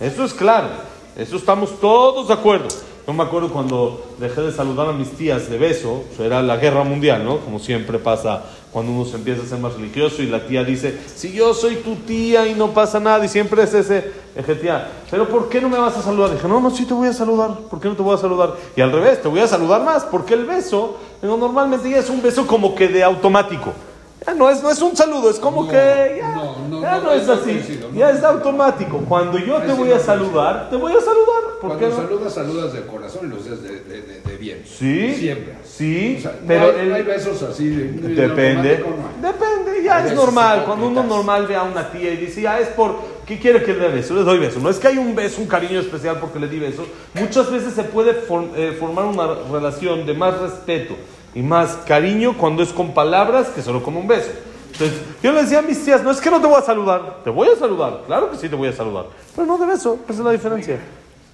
Eso 0.00 0.24
es 0.24 0.34
claro. 0.34 0.68
Eso 1.16 1.36
estamos 1.36 1.78
todos 1.80 2.28
de 2.28 2.34
acuerdo. 2.34 2.68
Yo 3.06 3.12
me 3.12 3.22
acuerdo 3.22 3.50
cuando 3.50 4.14
dejé 4.18 4.40
de 4.40 4.50
saludar 4.50 4.88
a 4.88 4.92
mis 4.92 5.10
tías 5.10 5.50
de 5.50 5.58
beso, 5.58 6.04
eso 6.12 6.24
era 6.24 6.42
la 6.42 6.56
guerra 6.56 6.84
mundial, 6.84 7.22
¿no? 7.22 7.38
Como 7.38 7.58
siempre 7.58 7.98
pasa 7.98 8.44
cuando 8.74 8.90
uno 8.90 9.04
se 9.04 9.14
empieza 9.14 9.40
a 9.40 9.46
ser 9.46 9.58
más 9.60 9.74
religioso 9.74 10.20
y 10.20 10.26
la 10.26 10.48
tía 10.48 10.64
dice, 10.64 10.98
si 11.14 11.30
yo 11.30 11.54
soy 11.54 11.76
tu 11.76 11.94
tía 11.94 12.44
y 12.48 12.56
no 12.56 12.74
pasa 12.74 12.98
nada, 12.98 13.24
y 13.24 13.28
siempre 13.28 13.62
es 13.62 13.72
ese 13.72 14.10
eje 14.34 14.56
tía, 14.56 14.88
pero 15.12 15.28
¿por 15.28 15.48
qué 15.48 15.60
no 15.60 15.68
me 15.68 15.78
vas 15.78 15.96
a 15.96 16.02
saludar? 16.02 16.32
Dije, 16.32 16.48
no, 16.48 16.60
no, 16.60 16.72
sí 16.72 16.84
te 16.84 16.92
voy 16.92 17.06
a 17.06 17.12
saludar, 17.12 17.56
¿por 17.70 17.78
qué 17.78 17.86
no 17.86 17.94
te 17.94 18.02
voy 18.02 18.16
a 18.16 18.18
saludar? 18.18 18.54
Y 18.74 18.80
al 18.80 18.90
revés, 18.90 19.22
te 19.22 19.28
voy 19.28 19.38
a 19.38 19.46
saludar 19.46 19.84
más, 19.84 20.02
porque 20.02 20.34
el 20.34 20.44
beso, 20.44 20.96
normalmente 21.22 21.88
ya 21.88 21.98
es 21.98 22.10
un 22.10 22.20
beso 22.20 22.48
como 22.48 22.74
que 22.74 22.88
de 22.88 23.04
automático. 23.04 23.72
Ya 24.26 24.34
no 24.34 24.50
es, 24.50 24.60
no 24.60 24.68
es 24.68 24.82
un 24.82 24.96
saludo, 24.96 25.30
es 25.30 25.38
como 25.38 25.62
No, 25.62 25.68
que 25.68 26.16
ya 26.18 26.34
no, 26.34 26.56
ya 26.84 26.96
no, 26.98 27.02
no 27.04 27.12
es 27.12 27.26
no 27.26 27.32
así, 27.32 27.80
no. 27.92 27.98
ya 27.98 28.10
es 28.10 28.22
automático. 28.22 28.98
Cuando 29.08 29.38
yo 29.38 29.56
te 29.62 29.72
voy 29.72 29.90
a 29.92 29.94
no 29.96 30.00
saludar, 30.00 30.68
te 30.70 30.76
voy 30.76 30.92
a 30.92 31.00
saludar. 31.00 31.58
¿Por 31.60 31.72
qué 31.78 31.86
Cuando 31.86 31.96
no? 31.96 32.02
saludas, 32.08 32.34
saludas 32.34 32.72
de 32.72 32.80
corazón 32.86 33.20
y 33.26 33.28
los 33.34 33.44
des 33.48 33.62
de, 33.62 33.80
de, 33.80 34.02
de, 34.02 34.20
de 34.20 34.36
bien. 34.36 34.62
Sí, 34.66 35.14
Siempre. 35.14 35.54
sí, 35.64 36.16
O 36.18 36.22
sea, 36.22 36.32
no 36.32 36.46
pero 36.46 36.64
hay, 36.66 36.80
el- 36.80 36.88
no 36.90 36.94
hay 36.96 37.02
besos 37.02 37.42
así. 37.42 37.68
de- 37.68 37.84
de 37.92 38.28
Depende, 38.28 38.84
no 39.20 39.28
depende, 39.28 39.82
ya 39.82 40.04
es 40.06 40.14
normal. 40.14 40.64
Cuando 40.66 40.86
uno 40.88 41.02
normal 41.02 41.46
ve 41.46 41.56
a 41.56 41.62
una 41.62 41.90
tía 41.90 42.12
y 42.12 42.16
dice, 42.18 42.46
ah, 42.46 42.60
es 42.60 42.68
por, 42.68 42.96
¿qué 43.26 43.38
quiere 43.38 43.62
que 43.62 43.72
le 43.72 43.80
dé 43.80 43.88
beso? 43.88 44.14
Le 44.14 44.22
doy 44.22 44.38
beso. 44.38 44.60
No 44.60 44.68
es 44.68 44.78
que 44.78 44.88
hay 44.88 44.98
un 44.98 45.14
beso, 45.14 45.40
un 45.40 45.46
cariño 45.48 45.80
especial 45.80 46.18
porque 46.20 46.38
le 46.38 46.48
di 46.48 46.58
beso. 46.58 46.84
Muchas 47.14 47.50
veces 47.50 47.72
se 47.74 47.84
puede 47.84 48.12
for- 48.14 48.48
eh, 48.56 48.76
formar 48.78 49.04
una 49.06 49.26
relación 49.50 50.04
de 50.06 50.14
más 50.14 50.38
respeto 50.40 50.94
y 51.34 51.42
más 51.42 51.78
cariño 51.86 52.36
cuando 52.36 52.62
es 52.62 52.70
con 52.72 52.92
palabras 52.94 53.48
que 53.48 53.62
solo 53.62 53.82
con 53.82 53.96
un 53.96 54.06
beso. 54.06 54.30
Entonces, 54.74 55.00
yo 55.22 55.32
le 55.32 55.42
decía 55.42 55.60
a 55.60 55.62
mis 55.62 55.82
tías, 55.84 56.02
no 56.02 56.10
es 56.10 56.20
que 56.20 56.30
no 56.30 56.40
te 56.40 56.46
voy 56.46 56.58
a 56.58 56.62
saludar, 56.62 57.18
te 57.24 57.30
voy 57.30 57.48
a 57.48 57.56
saludar, 57.56 58.00
claro 58.06 58.30
que 58.30 58.36
sí 58.36 58.48
te 58.48 58.56
voy 58.56 58.68
a 58.68 58.72
saludar, 58.72 59.06
pero 59.34 59.46
no 59.46 59.56
de 59.56 59.66
beso, 59.66 59.98
esa 60.08 60.18
es 60.18 60.24
la 60.24 60.30
diferencia. 60.32 60.78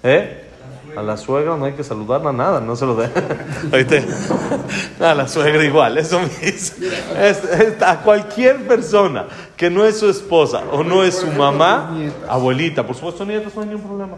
¿Eh? 0.03 0.47
A 0.95 1.01
la 1.01 1.15
suegra 1.17 1.55
no 1.55 1.65
hay 1.65 1.71
que 1.73 1.83
saludarla 1.83 2.31
nada, 2.33 2.59
no 2.59 2.75
se 2.75 2.85
lo 2.85 2.95
dé. 2.95 3.09
A 4.99 5.15
la 5.15 5.27
suegra 5.27 5.63
igual, 5.63 5.97
eso 5.97 6.19
mismo. 6.19 6.85
Es- 7.19 7.43
es- 7.43 7.81
a 7.81 7.97
cualquier 8.01 8.67
persona 8.67 9.25
que 9.57 9.69
no 9.69 9.85
es 9.85 9.97
su 9.99 10.09
esposa 10.09 10.61
o 10.71 10.83
no 10.83 11.03
es 11.03 11.15
su 11.15 11.27
mamá, 11.27 11.97
abuelita, 12.29 12.85
por 12.85 12.95
supuesto, 12.95 13.25
nietas 13.25 13.55
no 13.55 13.61
hay 13.61 13.67
ningún 13.69 13.83
problema. 13.87 14.17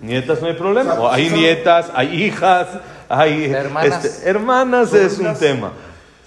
Nietas 0.00 0.40
no 0.40 0.48
hay 0.48 0.54
problema. 0.54 0.94
O 0.94 1.10
hay 1.10 1.28
nietas, 1.30 1.90
hay 1.94 2.24
hijas, 2.24 2.66
hay 3.08 3.44
Hermanas. 3.52 4.04
este, 4.04 4.28
hermanas 4.28 4.92
es 4.94 5.18
un 5.18 5.34
tema. 5.34 5.72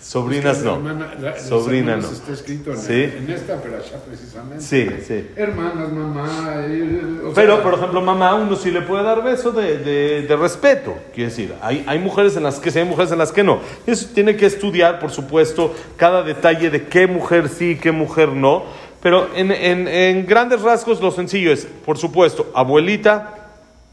Sobrinas 0.03 0.61
no. 0.63 0.73
hermana- 0.75 1.13
la- 1.19 1.39
Sobrina 1.39 1.95
no. 1.95 2.07
Está 2.09 2.33
escrito 2.33 2.71
en, 2.71 2.77
Sí. 2.77 3.03
en 3.03 3.29
esta 3.31 3.55
perasha 3.61 3.97
precisamente. 4.05 4.61
Sí, 4.61 4.89
sí. 5.07 5.29
Hermanas, 5.37 5.91
mamá. 5.93 6.55
eh, 6.67 7.21
o 7.25 7.33
Pero, 7.33 7.55
sea, 7.55 7.63
por 7.63 7.73
ejemplo, 7.75 8.01
mamá, 8.01 8.35
uno 8.35 8.55
sí 8.57 8.69
le 8.69 8.81
puede 8.81 9.01
dar 9.03 9.23
beso 9.23 9.51
de, 9.53 9.77
de- 9.77 10.23
de 10.23 10.35
respeto. 10.35 10.93
Quiere 11.13 11.29
decir, 11.29 11.53
hay, 11.61 11.85
hay 11.87 11.99
mujeres 11.99 12.35
en 12.35 12.43
las 12.43 12.59
que 12.59 12.69
sí, 12.69 12.79
hay 12.79 12.85
mujeres 12.85 13.13
en 13.13 13.17
las 13.19 13.31
que 13.31 13.43
no. 13.43 13.59
Eso 13.87 14.07
tiene 14.13 14.35
que 14.35 14.45
estudiar, 14.45 14.99
por 14.99 15.09
supuesto, 15.11 15.73
cada 15.95 16.21
detalle 16.21 16.69
de 16.69 16.83
qué 16.87 17.07
mujer 17.07 17.47
sí, 17.47 17.79
qué 17.81 17.93
mujer 17.93 18.29
no. 18.29 18.63
Pero 19.01 19.29
en, 19.35 19.51
en- 19.51 19.87
en 19.87 20.25
grandes 20.25 20.61
rasgos, 20.61 20.99
lo 21.01 21.11
sencillo 21.11 21.51
es, 21.53 21.65
por 21.85 21.97
supuesto, 21.97 22.51
abuelita, 22.53 23.35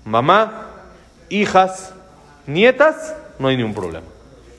mamá, 0.05 0.67
hijas, 1.29 1.93
nietas, 2.49 3.15
no 3.39 3.47
hay 3.49 3.57
ningún 3.57 3.75
problema. 3.75 4.07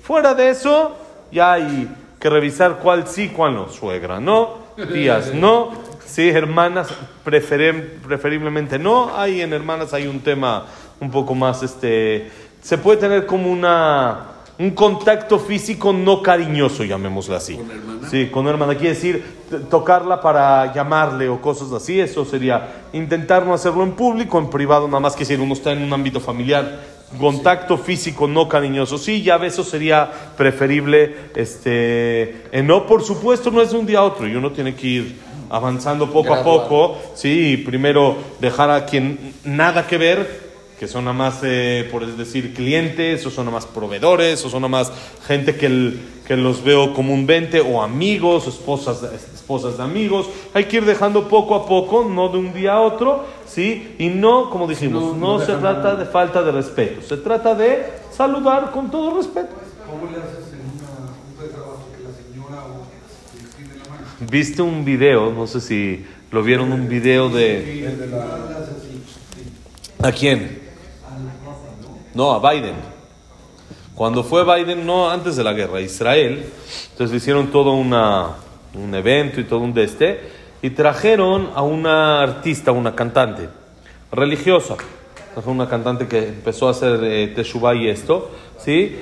Fuera 0.04 0.34
de 0.34 0.50
eso, 0.50 0.98
ya 1.32 1.54
hay 1.54 1.88
que 2.20 2.30
revisar 2.30 2.80
cuál 2.80 3.08
sí, 3.08 3.30
cuál 3.30 3.56
no. 3.56 3.70
Suegra 3.70 4.20
no, 4.20 4.58
tías 4.94 5.34
no, 5.34 5.72
sí, 6.06 6.30
hermanas 6.30 6.90
preferen- 7.26 8.00
preferiblemente 8.06 8.78
no. 8.80 9.16
Hay 9.18 9.42
en 9.42 9.54
hermanas 9.54 9.94
hay 9.94 10.08
un 10.08 10.20
tema 10.20 10.66
un 11.00 11.10
poco 11.10 11.34
más, 11.34 11.64
este, 11.64 12.30
se 12.62 12.78
puede 12.78 13.00
tener 13.00 13.26
como 13.26 13.52
una 13.52 14.28
un 14.60 14.72
contacto 14.72 15.40
físico 15.40 15.92
no 15.92 16.22
cariñoso, 16.22 16.84
llamémoslo 16.84 17.36
así. 17.36 17.56
¿Con 17.56 17.72
hermana? 17.72 18.08
Sí, 18.12 18.28
con 18.28 18.48
hermana. 18.48 18.76
Quiere 18.76 18.90
decir 18.94 19.24
tocarla 19.72 20.22
para 20.22 20.72
llamarle 20.72 21.28
o 21.30 21.42
cosas 21.42 21.72
así. 21.72 22.00
Eso 22.00 22.24
sería 22.26 22.84
intentar 22.94 23.44
no 23.44 23.56
hacerlo 23.56 23.82
en 23.82 23.94
público, 23.94 24.38
en 24.38 24.52
privado, 24.52 24.86
nada 24.88 25.00
más 25.00 25.16
que 25.16 25.26
si 25.26 25.34
uno 25.34 25.54
está 25.54 25.72
en 25.72 25.82
un 25.82 25.92
ámbito 25.92 26.20
familiar. 26.20 26.80
Contacto 27.20 27.78
físico 27.78 28.28
no 28.28 28.48
cariñoso. 28.48 28.98
Sí, 28.98 29.22
ya 29.22 29.36
eso 29.38 29.64
sería 29.64 30.10
preferible. 30.38 31.16
Este, 31.36 32.44
eh, 32.52 32.64
no, 32.64 32.86
por 32.86 33.04
supuesto, 33.04 33.52
no 33.52 33.62
es 33.62 33.72
de 33.72 33.78
un 33.78 33.86
día 33.86 34.00
a 34.00 34.04
otro. 34.04 34.28
Y 34.28 34.36
uno 34.36 34.52
tiene 34.52 34.76
que 34.76 34.88
ir 34.88 35.16
avanzando 35.50 36.10
poco 36.12 36.34
a 36.34 36.44
poco. 36.44 36.98
Sí, 37.16 37.62
primero 37.66 38.16
dejar 38.40 38.70
a 38.72 38.86
quien 38.86 39.34
nada 39.44 39.86
que 39.88 39.98
ver 39.98 40.52
que 40.80 40.88
son 40.88 41.06
nada 41.06 41.16
más, 41.16 41.42
eh, 41.44 41.88
por 41.92 42.04
decir, 42.18 42.56
clientes, 42.56 43.24
o 43.28 43.30
son 43.30 43.46
nada 43.46 43.58
más 43.58 43.68
proveedores, 43.68 44.44
o 44.44 44.50
son 44.50 44.64
nada 44.64 44.70
más 44.72 44.92
gente 45.28 45.56
que, 45.56 45.68
el- 45.68 46.00
que 46.32 46.38
los 46.38 46.64
veo 46.64 46.94
comúnmente, 46.94 47.60
o 47.60 47.82
amigos, 47.82 48.48
esposas, 48.48 49.04
esposas 49.04 49.76
de 49.76 49.84
amigos. 49.84 50.30
Hay 50.54 50.64
que 50.64 50.78
ir 50.78 50.86
dejando 50.86 51.28
poco 51.28 51.56
a 51.56 51.66
poco, 51.66 52.06
no 52.06 52.30
de 52.30 52.38
un 52.38 52.54
día 52.54 52.76
a 52.76 52.80
otro, 52.80 53.26
¿sí? 53.46 53.98
Y 54.00 54.08
no, 54.08 54.50
como 54.50 54.66
dijimos, 54.66 55.04
No, 55.04 55.14
no, 55.14 55.40
no 55.40 55.46
se 55.46 55.52
trata 55.56 55.84
nada. 55.90 55.96
de 55.98 56.06
falta 56.06 56.42
de 56.42 56.54
respeto, 56.54 57.02
se 57.02 57.18
trata 57.18 57.54
de 57.54 57.84
saludar 58.14 58.72
con 58.72 58.90
todo 58.90 59.18
respeto. 59.18 59.50
¿Cómo 59.86 60.10
le 60.10 60.20
haces 60.20 60.54
en 60.54 60.62
una 60.80 61.12
junta 61.22 61.44
de 61.44 61.50
trabajo 61.50 61.84
que 61.98 62.02
la 62.02 62.12
señora 62.16 62.64
o 62.64 63.36
le 63.36 63.42
extiende 63.44 63.76
la 63.76 63.90
mano? 63.92 64.08
Viste 64.32 64.62
un 64.62 64.86
video, 64.86 65.34
no 65.34 65.48
sé 65.48 65.60
si 65.60 66.06
lo 66.32 66.44
vieron, 66.44 66.72
un 66.72 66.88
video 66.88 67.28
de... 67.28 67.94
¿A 70.02 70.14
quién? 70.14 70.62
No, 72.14 72.32
a 72.32 72.54
Biden. 72.54 72.91
Cuando 73.96 74.24
fue 74.24 74.44
Biden, 74.44 74.86
no 74.86 75.10
antes 75.10 75.36
de 75.36 75.44
la 75.44 75.54
guerra, 75.54 75.82
Israel, 75.82 76.46
entonces 76.92 77.18
hicieron 77.18 77.48
todo 77.48 77.74
una, 77.74 78.30
un 78.74 78.96
evento 78.96 79.40
y 79.40 79.44
todo 79.44 79.60
un 79.60 79.74
de 79.74 79.84
este, 79.84 80.20
y 80.62 80.72
trajeron 80.72 81.50
a 81.56 81.62
una 81.62 82.22
artista, 82.22 82.72
una 82.72 82.96
cantante 82.96 83.50
religiosa. 84.12 84.76
Una 85.46 85.70
cantante 85.70 86.08
que 86.08 86.28
empezó 86.28 86.68
a 86.68 86.72
hacer 86.72 87.00
eh, 87.04 87.28
Teshuvah 87.34 87.74
y 87.76 87.88
esto, 87.88 88.32
¿sí? 88.58 88.98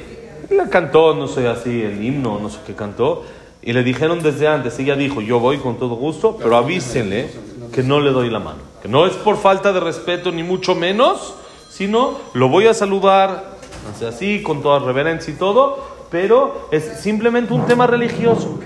La 0.52 0.70
cantó, 0.70 1.16
no 1.16 1.28
sé, 1.28 1.48
así 1.48 1.82
el 1.82 2.04
himno, 2.04 2.40
no 2.40 2.50
sé 2.50 2.60
qué 2.68 2.76
cantó, 2.76 3.24
y 3.62 3.74
le 3.74 3.84
dijeron 3.84 4.22
desde 4.22 4.48
antes, 4.48 4.78
ella 4.80 4.96
dijo, 4.96 5.22
yo 5.22 5.40
voy 5.40 5.58
con 5.58 5.78
todo 5.78 5.96
gusto, 5.96 6.38
pero 6.38 6.56
avísenle 6.56 7.30
que 7.74 7.84
no 7.84 8.00
le 8.00 8.12
doy 8.12 8.30
la 8.30 8.40
mano, 8.40 8.60
que 8.82 8.88
no 8.88 9.06
es 9.08 9.14
por 9.14 9.38
falta 9.38 9.74
de 9.74 9.80
respeto 9.80 10.32
ni 10.32 10.44
mucho 10.44 10.76
menos, 10.76 11.34
sino 11.70 12.20
lo 12.34 12.48
voy 12.48 12.68
a 12.68 12.74
saludar, 12.74 13.58
así, 13.94 14.06
así, 14.06 14.44
con 14.44 14.62
toda 14.62 14.80
reverencia 14.80 15.34
y 15.34 15.38
todo, 15.38 15.86
pero 16.10 16.68
es 16.72 17.02
simplemente 17.02 17.54
un 17.54 17.66
tema 17.66 17.88
religioso. 17.88 18.60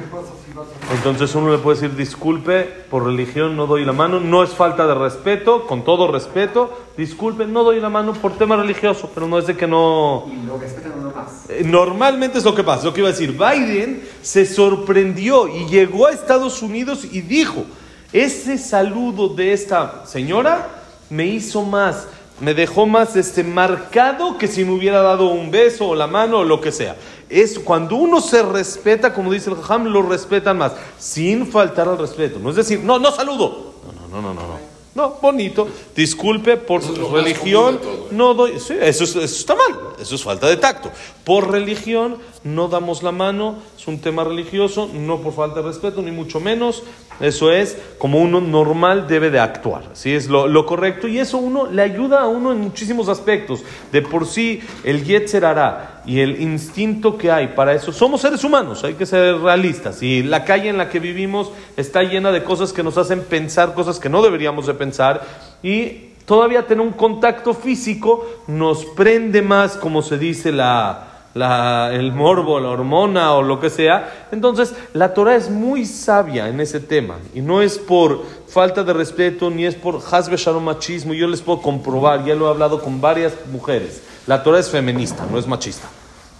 Entonces 0.91 1.33
uno 1.35 1.51
le 1.51 1.57
puede 1.57 1.79
decir, 1.79 1.97
disculpe, 1.97 2.63
por 2.89 3.05
religión 3.05 3.55
no 3.55 3.65
doy 3.65 3.85
la 3.85 3.93
mano, 3.93 4.19
no 4.19 4.43
es 4.43 4.51
falta 4.51 4.85
de 4.85 4.93
respeto, 4.93 5.65
con 5.65 5.83
todo 5.83 6.11
respeto, 6.11 6.71
disculpe, 6.95 7.45
no 7.45 7.63
doy 7.63 7.79
la 7.79 7.89
mano 7.89 8.13
por 8.13 8.33
tema 8.33 8.55
religioso, 8.55 9.09
pero 9.13 9.27
no 9.27 9.39
es 9.39 9.47
de 9.47 9.57
que 9.57 9.65
no... 9.65 10.25
Y 10.27 10.45
lo 10.45 10.57
respetan 10.57 10.93
uno 10.99 11.11
más. 11.15 11.49
Eh, 11.49 11.63
Normalmente 11.65 12.37
es 12.37 12.45
lo 12.45 12.53
que 12.53 12.63
pasa, 12.63 12.85
lo 12.85 12.93
que 12.93 12.99
iba 12.99 13.09
a 13.09 13.11
decir, 13.11 13.31
Biden 13.31 14.07
se 14.21 14.45
sorprendió 14.45 15.47
y 15.47 15.65
llegó 15.65 16.07
a 16.07 16.11
Estados 16.11 16.61
Unidos 16.61 17.05
y 17.05 17.21
dijo, 17.21 17.63
ese 18.11 18.57
saludo 18.57 19.29
de 19.29 19.53
esta 19.53 20.05
señora 20.05 20.67
me 21.09 21.25
hizo 21.25 21.63
más, 21.63 22.07
me 22.39 22.53
dejó 22.53 22.85
más 22.85 23.15
este, 23.15 23.43
marcado 23.43 24.37
que 24.37 24.47
si 24.47 24.65
me 24.65 24.71
hubiera 24.73 25.01
dado 25.01 25.27
un 25.27 25.51
beso 25.51 25.89
o 25.89 25.95
la 25.95 26.07
mano 26.07 26.39
o 26.39 26.43
lo 26.43 26.59
que 26.61 26.71
sea. 26.71 26.95
Es 27.29 27.57
cuando 27.59 27.95
uno 27.95 28.21
se 28.21 28.43
respeta, 28.43 29.13
como 29.13 29.31
dice 29.31 29.49
el 29.49 29.55
Jajam, 29.55 29.85
lo 29.85 30.01
respetan 30.03 30.57
más, 30.57 30.73
sin 30.99 31.47
faltar 31.47 31.87
al 31.87 31.97
respeto. 31.97 32.39
No 32.39 32.49
es 32.49 32.55
decir, 32.55 32.79
no, 32.81 32.99
no 32.99 33.11
saludo. 33.11 33.73
No, 33.85 34.07
no, 34.07 34.21
no, 34.21 34.33
no, 34.33 34.41
no. 34.41 34.47
no. 34.47 34.73
No, 34.95 35.17
bonito. 35.19 35.67
Disculpe 35.95 36.55
por 36.57 36.83
su 36.83 36.93
religión. 37.09 37.79
todo. 37.81 38.07
No 38.11 38.35
doy. 38.35 38.59
Sí, 38.59 38.75
eso, 38.79 39.03
es- 39.05 39.15
eso 39.15 39.23
está 39.23 39.55
mal. 39.55 39.79
Eso 39.99 40.15
es 40.15 40.23
falta 40.23 40.47
de 40.47 40.57
tacto. 40.57 40.91
Por 41.23 41.51
religión 41.51 42.17
no 42.43 42.67
damos 42.67 43.03
la 43.03 43.11
mano. 43.11 43.55
Es 43.77 43.87
un 43.87 43.99
tema 43.99 44.23
religioso, 44.23 44.89
no 44.93 45.21
por 45.21 45.33
falta 45.33 45.61
de 45.61 45.67
respeto, 45.67 46.01
ni 46.01 46.11
mucho 46.11 46.39
menos. 46.39 46.83
Eso 47.19 47.51
es 47.51 47.77
como 47.97 48.19
uno 48.19 48.41
normal 48.41 49.07
debe 49.07 49.29
de 49.29 49.39
actuar. 49.39 49.83
¿sí? 49.93 50.13
Es 50.13 50.27
lo, 50.27 50.47
lo 50.47 50.65
correcto. 50.65 51.07
Y 51.07 51.19
eso 51.19 51.37
uno 51.37 51.67
le 51.69 51.81
ayuda 51.81 52.21
a 52.21 52.27
uno 52.27 52.51
en 52.51 52.59
muchísimos 52.59 53.07
aspectos. 53.07 53.61
De 53.91 54.01
por 54.01 54.25
sí, 54.25 54.61
el 54.83 55.03
Yetzer 55.03 55.45
hará 55.45 56.01
y 56.05 56.19
el 56.19 56.41
instinto 56.41 57.17
que 57.17 57.31
hay 57.31 57.47
para 57.49 57.73
eso. 57.73 57.91
Somos 57.91 58.21
seres 58.21 58.43
humanos, 58.43 58.83
hay 58.83 58.95
que 58.95 59.05
ser 59.05 59.37
realistas. 59.37 60.01
Y 60.03 60.23
la 60.23 60.43
calle 60.43 60.69
en 60.69 60.77
la 60.77 60.89
que 60.89 60.99
vivimos 60.99 61.51
está 61.77 62.03
llena 62.03 62.31
de 62.31 62.43
cosas 62.43 62.73
que 62.73 62.83
nos 62.83 62.97
hacen 62.97 63.23
pensar 63.23 63.73
cosas 63.73 63.99
que 63.99 64.09
no 64.09 64.21
deberíamos 64.21 64.67
de 64.67 64.73
pensar. 64.73 65.21
Y 65.61 66.12
todavía 66.25 66.65
tener 66.67 66.85
un 66.85 66.93
contacto 66.93 67.53
físico 67.53 68.25
nos 68.47 68.85
prende 68.85 69.41
más, 69.41 69.75
como 69.75 70.01
se 70.01 70.17
dice, 70.17 70.51
la, 70.51 71.07
la- 71.33 71.91
el 71.93 72.11
morbo, 72.13 72.59
la 72.59 72.69
hormona 72.69 73.33
o 73.33 73.41
lo 73.41 73.59
que 73.59 73.69
sea. 73.69 74.27
Entonces, 74.31 74.73
la 74.93 75.13
Torah 75.13 75.35
es 75.35 75.49
muy 75.49 75.85
sabia 75.85 76.47
en 76.47 76.59
ese 76.59 76.79
tema. 76.79 77.15
Y 77.33 77.41
no 77.41 77.61
es 77.61 77.77
por 77.77 78.23
falta 78.47 78.83
de 78.83 78.93
respeto, 78.93 79.49
ni 79.49 79.65
es 79.65 79.75
por 79.75 79.99
hasbe 80.11 80.37
shalom 80.37 80.63
machismo. 80.63 81.13
Yo 81.13 81.27
les 81.27 81.41
puedo 81.41 81.61
comprobar, 81.61 82.23
ya 82.25 82.35
lo 82.35 82.47
he 82.47 82.49
hablado 82.49 82.81
con 82.81 83.01
varias 83.01 83.33
mujeres. 83.51 84.01
La 84.27 84.41
Torah 84.43 84.59
es 84.59 84.69
feminista, 84.69 85.25
no 85.29 85.37
es 85.37 85.47
machista. 85.47 85.87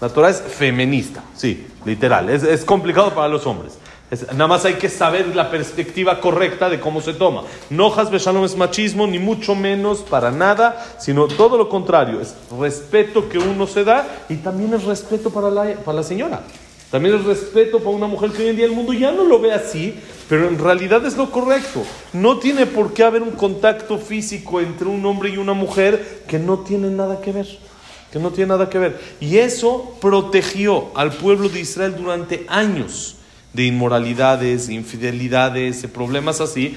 La 0.00 0.08
Torah 0.08 0.30
es 0.30 0.40
feminista, 0.40 1.22
sí, 1.34 1.66
literal. 1.84 2.28
Es, 2.28 2.42
es 2.42 2.64
complicado 2.64 3.14
para 3.14 3.28
los 3.28 3.46
hombres. 3.46 3.78
Es- 4.14 4.32
nada 4.32 4.46
más 4.46 4.64
hay 4.64 4.74
que 4.74 4.88
saber 4.88 5.34
la 5.34 5.50
perspectiva 5.50 6.20
correcta 6.20 6.70
de 6.70 6.78
cómo 6.78 7.00
se 7.00 7.14
toma. 7.14 7.42
No 7.68 7.92
Shalom 7.94 8.44
es 8.44 8.56
machismo, 8.56 9.06
ni 9.08 9.18
mucho 9.18 9.56
menos 9.56 9.98
para 10.02 10.30
nada, 10.30 10.96
sino 10.98 11.26
todo 11.26 11.58
lo 11.58 11.68
contrario. 11.68 12.20
Es 12.20 12.34
respeto 12.58 13.28
que 13.28 13.38
uno 13.38 13.66
se 13.66 13.82
da 13.82 14.06
y 14.28 14.36
también 14.36 14.72
es 14.74 14.84
respeto 14.84 15.30
para 15.30 15.50
la, 15.50 15.74
para 15.84 15.96
la 15.96 16.02
señora. 16.04 16.42
También 16.92 17.16
es 17.16 17.24
respeto 17.24 17.78
para 17.78 17.90
una 17.90 18.06
mujer 18.06 18.30
que 18.30 18.42
hoy 18.42 18.48
en 18.50 18.56
día 18.56 18.66
el 18.66 18.72
mundo 18.72 18.92
ya 18.92 19.10
no 19.10 19.24
lo 19.24 19.40
ve 19.40 19.52
así, 19.52 19.94
pero 20.28 20.46
en 20.46 20.60
realidad 20.60 21.04
es 21.04 21.16
lo 21.16 21.28
correcto. 21.32 21.82
No 22.12 22.38
tiene 22.38 22.66
por 22.66 22.94
qué 22.94 23.02
haber 23.02 23.22
un 23.22 23.32
contacto 23.32 23.98
físico 23.98 24.60
entre 24.60 24.86
un 24.86 25.04
hombre 25.04 25.30
y 25.30 25.38
una 25.38 25.54
mujer 25.54 26.22
que 26.28 26.38
no 26.38 26.60
tiene 26.60 26.88
nada 26.90 27.20
que 27.20 27.32
ver 27.32 27.46
que 28.12 28.20
no 28.20 28.30
tiene 28.30 28.50
nada 28.50 28.70
que 28.70 28.78
ver. 28.78 29.00
Y 29.18 29.38
eso 29.38 29.96
protegió 30.00 30.92
al 30.94 31.10
pueblo 31.12 31.48
de 31.48 31.58
Israel 31.58 31.96
durante 31.98 32.46
años 32.48 33.16
de 33.54 33.64
inmoralidades, 33.64 34.68
infidelidades, 34.68 35.80
de 35.82 35.88
problemas 35.88 36.40
así. 36.40 36.76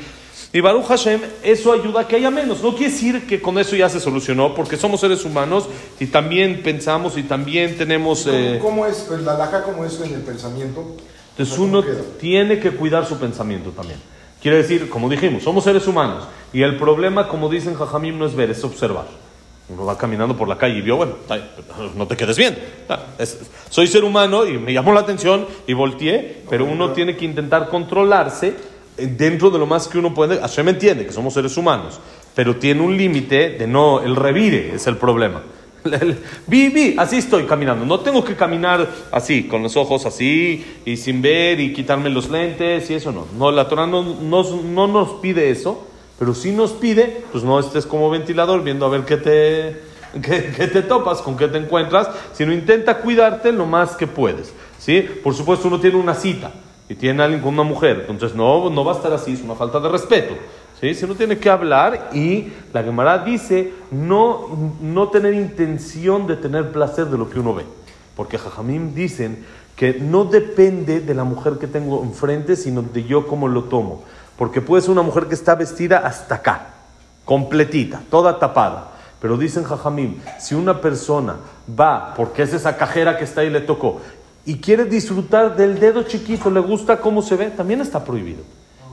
Y 0.53 0.61
Baruch 0.61 0.85
Hashem, 0.85 1.21
eso 1.43 1.73
ayuda 1.73 2.01
a 2.01 2.07
que 2.07 2.15
haya 2.15 2.31
menos. 2.31 2.63
No 2.63 2.73
quiere 2.73 2.93
decir 2.93 3.27
que 3.27 3.41
con 3.41 3.59
eso 3.59 3.75
ya 3.75 3.89
se 3.89 3.99
solucionó, 3.99 4.55
porque 4.55 4.77
somos 4.77 5.01
seres 5.01 5.25
humanos 5.25 5.67
y 5.99 6.05
también 6.05 6.63
pensamos 6.63 7.17
y 7.17 7.23
también 7.23 7.77
tenemos... 7.77 8.25
eh, 8.27 8.57
¿Cómo, 8.61 8.69
cómo 8.69 8.85
es, 8.85 9.05
pues, 9.07 9.21
la 9.21 9.33
alhaja 9.33 9.63
cómo 9.63 9.83
es 9.83 9.99
en 9.99 10.13
el 10.13 10.21
pensamiento? 10.21 10.95
entonces 11.31 11.55
¿Cómo 11.55 11.79
uno 11.79 11.83
tiene 12.19 12.59
que 12.59 12.71
cuidar 12.71 13.05
su 13.05 13.17
pensamiento 13.19 13.71
también. 13.71 13.99
Quiere 14.41 14.57
decir, 14.57 14.89
como 14.89 15.09
dijimos, 15.09 15.43
somos 15.43 15.63
seres 15.63 15.85
humanos 15.87 16.23
y 16.53 16.61
el 16.61 16.77
problema, 16.77 17.27
como 17.27 17.49
dicen 17.49 17.75
Jajamim, 17.75 18.17
no 18.17 18.25
es 18.25 18.35
ver, 18.35 18.51
es 18.51 18.63
observar. 18.63 19.07
Uno 19.69 19.85
va 19.85 19.97
caminando 19.97 20.35
por 20.37 20.47
la 20.47 20.57
calle 20.57 20.77
y 20.77 20.81
vio, 20.81 20.95
bueno, 20.95 21.15
bien, 21.27 21.43
no 21.95 22.07
te 22.07 22.15
quedes. 22.15 22.37
Ah, 22.87 22.99
es- 23.19 23.37
soy 23.69 23.87
ser 23.87 24.05
humano 24.05 24.45
y 24.45 24.57
me 24.57 24.71
llamó 24.71 24.93
la 24.93 25.01
atención 25.01 25.45
y 25.67 25.73
volteé, 25.73 26.43
pero 26.49 26.63
uno 26.63 26.91
tiene 26.91 27.17
que 27.17 27.25
intentar 27.25 27.67
controlarse 27.67 28.55
eh, 28.97 29.07
dentro 29.07 29.49
de 29.49 29.59
lo 29.59 29.65
más 29.65 29.87
que 29.89 29.97
uno 29.97 30.13
puede. 30.13 30.39
Hashem 30.39 30.69
entiende 30.69 31.05
que 31.05 31.11
somos 31.11 31.33
seres 31.33 31.57
humanos, 31.57 31.99
pero 32.33 32.55
tiene 32.55 32.81
un 32.81 32.95
límite 32.95 33.49
de 33.51 33.67
no, 33.67 34.01
el 34.01 34.15
revire 34.15 34.73
es 34.75 34.87
el 34.87 34.95
problema. 34.97 35.43
Vi, 36.47 36.69
vi, 36.69 36.95
así 36.97 37.17
estoy 37.17 37.43
caminando. 37.43 37.85
No 37.85 37.99
tengo 37.99 38.23
que 38.23 38.35
caminar 38.35 38.87
así, 39.11 39.43
con 39.47 39.63
los 39.63 39.77
ojos 39.77 40.05
así 40.05 40.65
y 40.85 40.97
sin 40.97 41.21
ver 41.21 41.59
y 41.59 41.73
quitarme 41.73 42.09
los 42.09 42.29
lentes 42.29 42.89
y 42.89 42.95
eso 42.95 43.11
no. 43.11 43.25
No, 43.37 43.51
la 43.51 43.67
Torah 43.67 43.85
no, 43.87 44.01
no, 44.03 44.43
no 44.63 44.87
nos 44.87 45.09
pide 45.21 45.49
eso, 45.49 45.87
pero 46.17 46.33
sí 46.33 46.51
nos 46.51 46.71
pide, 46.71 47.23
pues 47.31 47.43
no 47.43 47.59
estés 47.59 47.85
como 47.85 48.09
ventilador 48.09 48.63
viendo 48.63 48.85
a 48.85 48.89
ver 48.89 49.05
qué 49.05 49.17
te, 49.17 49.81
qué, 50.21 50.51
qué 50.55 50.67
te 50.67 50.81
topas, 50.81 51.21
con 51.21 51.37
qué 51.37 51.47
te 51.47 51.57
encuentras, 51.57 52.09
sino 52.33 52.53
intenta 52.53 52.97
cuidarte 52.97 53.51
lo 53.51 53.65
más 53.65 53.95
que 53.95 54.07
puedes. 54.07 54.53
¿sí? 54.79 55.01
Por 55.23 55.33
supuesto, 55.33 55.67
uno 55.67 55.79
tiene 55.79 55.97
una 55.97 56.15
cita 56.15 56.51
y 56.89 56.95
tiene 56.95 57.21
a 57.21 57.25
alguien 57.25 57.41
con 57.41 57.53
una 57.53 57.63
mujer, 57.63 58.05
entonces 58.09 58.35
no, 58.35 58.69
no 58.69 58.85
va 58.85 58.93
a 58.93 58.95
estar 58.95 59.13
así, 59.13 59.33
es 59.33 59.41
una 59.41 59.55
falta 59.55 59.79
de 59.79 59.89
respeto. 59.89 60.35
¿Sí? 60.79 60.93
Si 60.93 61.05
uno 61.05 61.15
tiene 61.15 61.39
que 61.39 61.49
hablar 61.49 62.11
y 62.13 62.53
la 62.71 62.83
Gemara 62.83 63.17
dice 63.19 63.73
no, 63.89 64.75
no 64.79 65.07
tener 65.09 65.33
intención 65.33 66.27
de 66.27 66.35
tener 66.35 66.71
placer 66.71 67.07
de 67.07 67.17
lo 67.17 67.29
que 67.29 67.39
uno 67.39 67.55
ve. 67.55 67.63
Porque 68.15 68.37
Jajamim 68.37 68.93
dicen 68.93 69.43
que 69.75 69.93
no 69.93 70.25
depende 70.25 70.99
de 70.99 71.13
la 71.15 71.23
mujer 71.23 71.53
que 71.59 71.67
tengo 71.67 72.03
enfrente, 72.03 72.55
sino 72.55 72.83
de 72.83 73.03
yo 73.05 73.27
cómo 73.27 73.47
lo 73.47 73.65
tomo. 73.65 74.03
Porque 74.37 74.61
puede 74.61 74.81
ser 74.81 74.91
una 74.91 75.01
mujer 75.01 75.25
que 75.25 75.33
está 75.33 75.55
vestida 75.55 75.99
hasta 75.99 76.35
acá, 76.35 76.67
completita, 77.25 78.01
toda 78.09 78.39
tapada. 78.39 78.91
Pero 79.19 79.37
dicen 79.37 79.63
Jajamim, 79.63 80.19
si 80.39 80.53
una 80.53 80.79
persona 80.79 81.37
va, 81.79 82.13
porque 82.15 82.43
es 82.43 82.53
esa 82.53 82.77
cajera 82.77 83.17
que 83.17 83.23
está 83.23 83.41
ahí 83.41 83.49
le 83.49 83.61
tocó, 83.61 84.01
y 84.45 84.57
quiere 84.59 84.85
disfrutar 84.85 85.55
del 85.55 85.79
dedo 85.79 86.03
chiquito, 86.03 86.49
le 86.49 86.59
gusta 86.59 86.99
cómo 86.99 87.21
se 87.21 87.35
ve, 87.35 87.49
también 87.49 87.81
está 87.81 88.03
prohibido. 88.03 88.43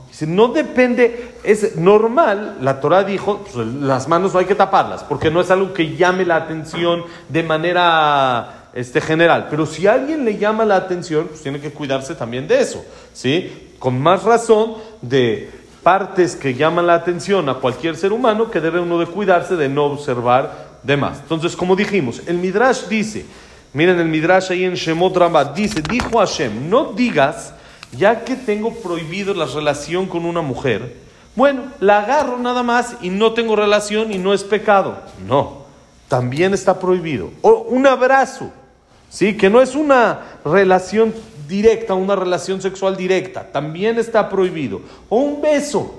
Dice, 0.09 0.27
no 0.27 0.47
depende, 0.47 1.35
es 1.43 1.75
normal, 1.75 2.57
la 2.61 2.79
Torah 2.79 3.03
dijo, 3.03 3.45
pues, 3.53 3.67
las 3.67 4.07
manos 4.07 4.33
no 4.33 4.39
hay 4.39 4.45
que 4.45 4.55
taparlas, 4.55 5.03
porque 5.03 5.29
no 5.29 5.41
es 5.41 5.51
algo 5.51 5.73
que 5.73 5.95
llame 5.95 6.25
la 6.25 6.37
atención 6.37 7.03
de 7.29 7.43
manera 7.43 8.69
este, 8.73 8.99
general. 8.99 9.47
Pero 9.49 9.65
si 9.65 9.87
alguien 9.87 10.25
le 10.25 10.37
llama 10.37 10.65
la 10.65 10.75
atención, 10.75 11.27
pues 11.27 11.41
tiene 11.41 11.59
que 11.59 11.71
cuidarse 11.71 12.15
también 12.15 12.47
de 12.47 12.61
eso, 12.61 12.83
¿sí? 13.13 13.64
Con 13.85 14.01
más 14.01 14.23
razón 14.23 14.77
de 15.03 15.51
partes 15.83 16.35
que 16.35 16.55
llaman 16.55 16.87
la 16.87 16.95
atención 16.95 17.47
a 17.49 17.59
cualquier 17.59 17.95
ser 17.95 18.13
humano, 18.13 18.49
que 18.49 18.59
debe 18.59 18.79
uno 18.79 18.97
de 18.97 19.05
cuidarse 19.05 19.55
de 19.55 19.69
no 19.69 19.85
observar 19.85 20.79
de 20.81 20.97
más. 20.97 21.19
Entonces, 21.19 21.55
como 21.55 21.75
dijimos, 21.75 22.23
el 22.25 22.39
Midrash 22.39 22.87
dice, 22.87 23.27
miren 23.73 23.99
el 23.99 24.07
Midrash 24.07 24.51
ahí 24.51 24.63
en 24.63 24.73
Shemot 24.73 25.15
Rabbah, 25.15 25.53
dice, 25.53 25.83
dijo 25.87 26.17
Hashem, 26.17 26.67
no 26.67 26.93
digas 26.93 27.53
ya 27.91 28.25
que 28.25 28.35
tengo 28.35 28.73
prohibido 28.73 29.35
la 29.35 29.45
relación 29.45 30.07
con 30.07 30.25
una 30.25 30.41
mujer, 30.41 30.95
bueno, 31.35 31.65
la 31.79 31.99
agarro 31.99 32.39
nada 32.39 32.63
más 32.63 32.95
y 33.01 33.11
no 33.11 33.33
tengo 33.33 33.55
relación 33.55 34.11
y 34.11 34.17
no 34.17 34.33
es 34.33 34.43
pecado. 34.43 34.97
No, 35.27 35.57
también 36.07 36.55
está 36.55 36.79
prohibido. 36.79 37.29
O 37.43 37.67
un 37.69 37.85
abrazo, 37.85 38.51
¿sí? 39.09 39.35
Que 39.37 39.49
no 39.49 39.61
es 39.61 39.75
una 39.75 40.19
relación 40.43 41.13
directa, 41.47 41.93
una 41.93 42.15
relación 42.15 42.61
sexual 42.61 42.97
directa, 42.97 43.51
también 43.51 43.99
está 43.99 44.29
prohibido. 44.29 44.81
O 45.09 45.17
un 45.17 45.41
beso, 45.41 45.93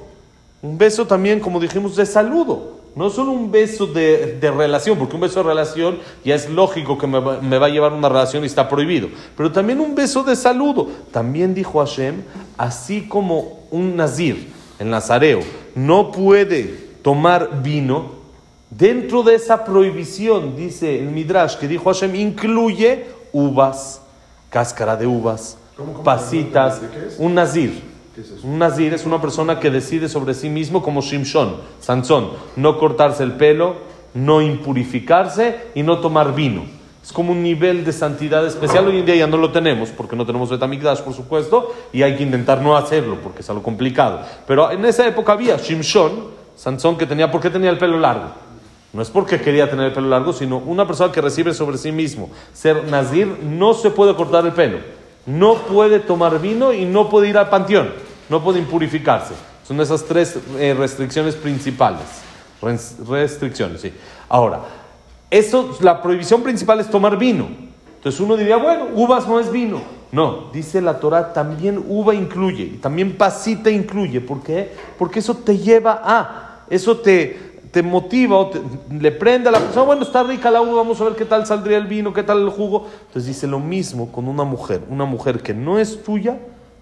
un 0.62 0.76
beso 0.78 1.06
también, 1.06 1.40
como 1.40 1.60
dijimos, 1.60 1.96
de 1.96 2.06
saludo. 2.06 2.76
No 2.94 3.10
solo 3.10 3.32
un 3.32 3.52
beso 3.52 3.86
de, 3.86 4.38
de, 4.40 4.50
relación, 4.50 4.98
porque 4.98 5.16
un 5.16 5.20
beso 5.20 5.42
de 5.42 5.50
relación 5.50 5.98
ya 6.24 6.34
es 6.34 6.48
lógico 6.48 6.96
que 6.96 7.06
me 7.06 7.20
va, 7.20 7.42
me 7.42 7.58
va, 7.58 7.66
a 7.66 7.68
llevar 7.68 7.92
una 7.92 8.08
relación 8.08 8.42
y 8.42 8.46
está 8.46 8.70
prohibido. 8.70 9.08
Pero 9.36 9.52
también 9.52 9.80
un 9.80 9.94
beso 9.94 10.22
de 10.22 10.34
saludo. 10.34 10.88
También 11.12 11.54
dijo 11.54 11.78
Hashem, 11.78 12.22
así 12.56 13.02
como 13.06 13.66
un 13.70 13.96
nazir, 13.96 14.48
el 14.78 14.88
nazareo, 14.88 15.40
no 15.74 16.10
puede 16.10 16.86
tomar 17.02 17.62
vino, 17.62 18.15
dentro 18.70 19.22
de 19.22 19.34
esa 19.34 19.64
prohibición, 19.64 20.56
dice 20.56 20.98
el 20.98 21.10
Midrash, 21.10 21.56
que 21.56 21.68
dijo 21.68 21.84
Hashem, 21.92 22.14
incluye 22.14 23.06
uvas, 23.32 24.02
cáscara 24.50 24.96
de 24.96 25.06
uvas, 25.06 25.58
¿Cómo, 25.76 25.92
cómo, 25.92 26.04
pasitas, 26.04 26.80
un 27.18 27.34
nazir. 27.34 27.82
¿Qué 28.14 28.20
es? 28.20 28.42
Un 28.42 28.58
nazir 28.58 28.94
es 28.94 29.04
una 29.04 29.20
persona 29.20 29.60
que 29.60 29.70
decide 29.70 30.08
sobre 30.08 30.32
sí 30.34 30.48
mismo 30.48 30.82
como 30.82 31.02
Shimshon, 31.02 31.56
Sansón, 31.80 32.30
no 32.56 32.78
cortarse 32.78 33.22
el 33.22 33.32
pelo, 33.32 33.76
no 34.14 34.40
impurificarse 34.40 35.66
y 35.74 35.82
no 35.82 36.00
tomar 36.00 36.34
vino. 36.34 36.64
Es 37.06 37.12
como 37.12 37.30
un 37.30 37.42
nivel 37.42 37.84
de 37.84 37.92
santidad 37.92 38.44
especial. 38.44 38.88
Hoy 38.88 38.98
en 38.98 39.06
día 39.06 39.14
ya 39.14 39.26
no 39.28 39.36
lo 39.36 39.52
tenemos, 39.52 39.90
porque 39.90 40.16
no 40.16 40.26
tenemos 40.26 40.50
Betamigdash, 40.50 41.02
por 41.02 41.14
supuesto, 41.14 41.72
y 41.92 42.02
hay 42.02 42.16
que 42.16 42.24
intentar 42.24 42.60
no 42.60 42.76
hacerlo, 42.76 43.18
porque 43.22 43.42
es 43.42 43.50
algo 43.50 43.62
complicado. 43.62 44.22
Pero 44.44 44.72
en 44.72 44.84
esa 44.84 45.06
época 45.06 45.34
había 45.34 45.56
Shimshon, 45.56 46.24
Sansón, 46.56 46.98
que 46.98 47.06
tenía, 47.06 47.30
¿por 47.30 47.40
qué 47.40 47.48
tenía 47.48 47.70
el 47.70 47.78
pelo 47.78 47.96
largo? 47.96 48.45
No 48.92 49.02
es 49.02 49.10
porque 49.10 49.40
quería 49.40 49.68
tener 49.68 49.86
el 49.86 49.92
pelo 49.92 50.08
largo, 50.08 50.32
sino 50.32 50.58
una 50.58 50.86
persona 50.86 51.12
que 51.12 51.20
recibe 51.20 51.52
sobre 51.52 51.76
sí 51.76 51.92
mismo 51.92 52.30
ser 52.52 52.84
nazir 52.84 53.26
no 53.42 53.74
se 53.74 53.90
puede 53.90 54.14
cortar 54.14 54.46
el 54.46 54.52
pelo, 54.52 54.78
no 55.26 55.54
puede 55.56 55.98
tomar 56.00 56.40
vino 56.40 56.72
y 56.72 56.84
no 56.84 57.08
puede 57.10 57.28
ir 57.28 57.36
al 57.36 57.48
panteón, 57.50 57.90
no 58.28 58.42
puede 58.42 58.58
impurificarse. 58.58 59.34
Son 59.66 59.80
esas 59.80 60.04
tres 60.04 60.38
eh, 60.58 60.74
restricciones 60.78 61.34
principales. 61.34 62.02
Res- 62.62 62.96
restricciones, 63.06 63.80
sí. 63.80 63.92
Ahora, 64.28 64.60
eso, 65.30 65.76
la 65.80 66.00
prohibición 66.00 66.42
principal 66.42 66.80
es 66.80 66.88
tomar 66.88 67.18
vino. 67.18 67.48
Entonces 67.96 68.20
uno 68.20 68.36
diría, 68.36 68.56
bueno, 68.56 68.86
uvas 68.94 69.26
no 69.26 69.40
es 69.40 69.50
vino. 69.50 69.82
No, 70.12 70.50
dice 70.52 70.80
la 70.80 71.00
Torah, 71.00 71.32
también 71.32 71.84
uva 71.88 72.14
incluye, 72.14 72.78
también 72.80 73.16
pasita 73.16 73.68
incluye. 73.70 74.20
¿Por 74.20 74.40
qué? 74.42 74.72
Porque 74.96 75.18
eso 75.18 75.34
te 75.34 75.58
lleva 75.58 76.00
a, 76.02 76.60
eso 76.70 76.98
te, 76.98 77.55
te 77.70 77.82
motiva 77.82 78.38
o 78.38 78.46
te- 78.48 78.60
le 78.90 79.12
prende 79.12 79.48
a 79.48 79.52
la 79.52 79.58
persona, 79.60 79.84
bueno, 79.86 80.02
está 80.02 80.22
rica 80.22 80.50
la 80.50 80.60
uva, 80.60 80.74
vamos 80.76 81.00
a 81.00 81.04
ver 81.04 81.14
qué 81.14 81.24
tal 81.24 81.46
saldría 81.46 81.78
el 81.78 81.86
vino, 81.86 82.12
qué 82.12 82.22
tal 82.22 82.42
el 82.42 82.50
jugo. 82.50 82.86
Entonces 83.08 83.26
dice 83.26 83.46
lo 83.46 83.58
mismo 83.60 84.10
con 84.12 84.28
una 84.28 84.44
mujer, 84.44 84.82
una 84.88 85.04
mujer 85.04 85.42
que 85.42 85.54
no 85.54 85.78
es 85.78 86.02
tuya, 86.02 86.38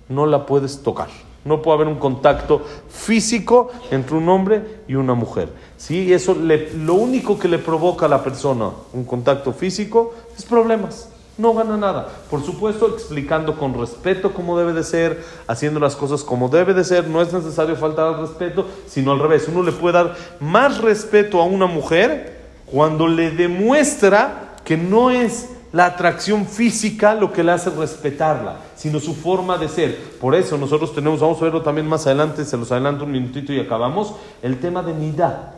no 0.08 0.26
la 0.26 0.46
puedes 0.46 0.82
tocar. 0.82 1.08
No 1.44 1.60
puede 1.60 1.74
haber 1.76 1.88
un 1.88 1.98
contacto 1.98 2.62
físico 2.88 3.70
entre 3.90 4.16
un 4.16 4.28
hombre 4.30 4.80
y 4.88 4.94
una 4.94 5.12
mujer. 5.14 5.50
¿sí? 5.76 6.12
Eso 6.12 6.34
le- 6.34 6.72
lo 6.74 6.94
único 6.94 7.38
que 7.38 7.48
le 7.48 7.58
provoca 7.58 8.06
a 8.06 8.08
la 8.08 8.22
persona 8.22 8.70
un 8.94 9.04
contacto 9.04 9.52
físico 9.52 10.14
es 10.38 10.44
problemas. 10.44 11.10
No 11.36 11.52
gana 11.52 11.76
nada. 11.76 12.08
Por 12.30 12.44
supuesto, 12.44 12.88
explicando 12.88 13.56
con 13.56 13.74
respeto 13.74 14.32
cómo 14.32 14.56
debe 14.56 14.72
de 14.72 14.84
ser, 14.84 15.24
haciendo 15.48 15.80
las 15.80 15.96
cosas 15.96 16.22
como 16.22 16.48
debe 16.48 16.74
de 16.74 16.84
ser. 16.84 17.08
No 17.08 17.20
es 17.20 17.32
necesario 17.32 17.74
faltar 17.74 18.06
al 18.06 18.20
respeto, 18.20 18.66
sino 18.86 19.12
al 19.12 19.18
revés. 19.18 19.48
Uno 19.48 19.62
le 19.62 19.72
puede 19.72 19.94
dar 19.94 20.14
más 20.38 20.78
respeto 20.78 21.40
a 21.40 21.44
una 21.44 21.66
mujer 21.66 22.40
cuando 22.66 23.08
le 23.08 23.32
demuestra 23.32 24.54
que 24.64 24.76
no 24.76 25.10
es 25.10 25.50
la 25.72 25.86
atracción 25.86 26.46
física 26.46 27.14
lo 27.14 27.32
que 27.32 27.42
le 27.42 27.50
hace 27.50 27.68
respetarla, 27.68 28.58
sino 28.76 29.00
su 29.00 29.12
forma 29.12 29.58
de 29.58 29.68
ser. 29.68 29.98
Por 30.20 30.36
eso 30.36 30.56
nosotros 30.56 30.94
tenemos, 30.94 31.18
vamos 31.18 31.40
a 31.40 31.44
verlo 31.44 31.62
también 31.62 31.88
más 31.88 32.06
adelante, 32.06 32.44
se 32.44 32.56
los 32.56 32.70
adelanto 32.70 33.04
un 33.04 33.10
minutito 33.10 33.52
y 33.52 33.58
acabamos, 33.58 34.14
el 34.40 34.60
tema 34.60 34.84
de 34.84 34.94
nidá. 34.94 35.54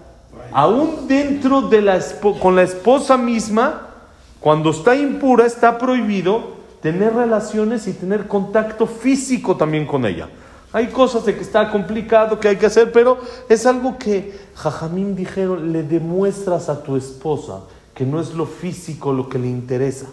Aún 0.52 1.06
dentro 1.06 1.62
de 1.62 1.82
la 1.82 2.00
con 2.40 2.56
la 2.56 2.62
esposa 2.62 3.18
misma, 3.18 3.88
cuando 4.40 4.70
está 4.70 4.94
impura, 4.94 5.46
está 5.46 5.78
prohibido 5.78 6.56
tener 6.80 7.14
relaciones 7.14 7.86
y 7.86 7.92
tener 7.92 8.26
contacto 8.26 8.86
físico 8.86 9.56
también 9.56 9.86
con 9.86 10.04
ella. 10.06 10.28
Hay 10.72 10.88
cosas 10.88 11.24
de 11.24 11.34
que 11.34 11.40
está 11.40 11.70
complicado, 11.70 12.38
que 12.38 12.48
hay 12.48 12.56
que 12.56 12.66
hacer, 12.66 12.92
pero 12.92 13.18
es 13.48 13.66
algo 13.66 13.98
que 13.98 14.38
Jajamín 14.54 15.16
dijeron, 15.16 15.72
le 15.72 15.82
demuestras 15.82 16.68
a 16.68 16.82
tu 16.82 16.96
esposa 16.96 17.60
que 17.94 18.04
no 18.04 18.20
es 18.20 18.34
lo 18.34 18.44
físico 18.44 19.12
lo 19.12 19.28
que 19.28 19.38
le 19.38 19.48
interesa. 19.48 20.06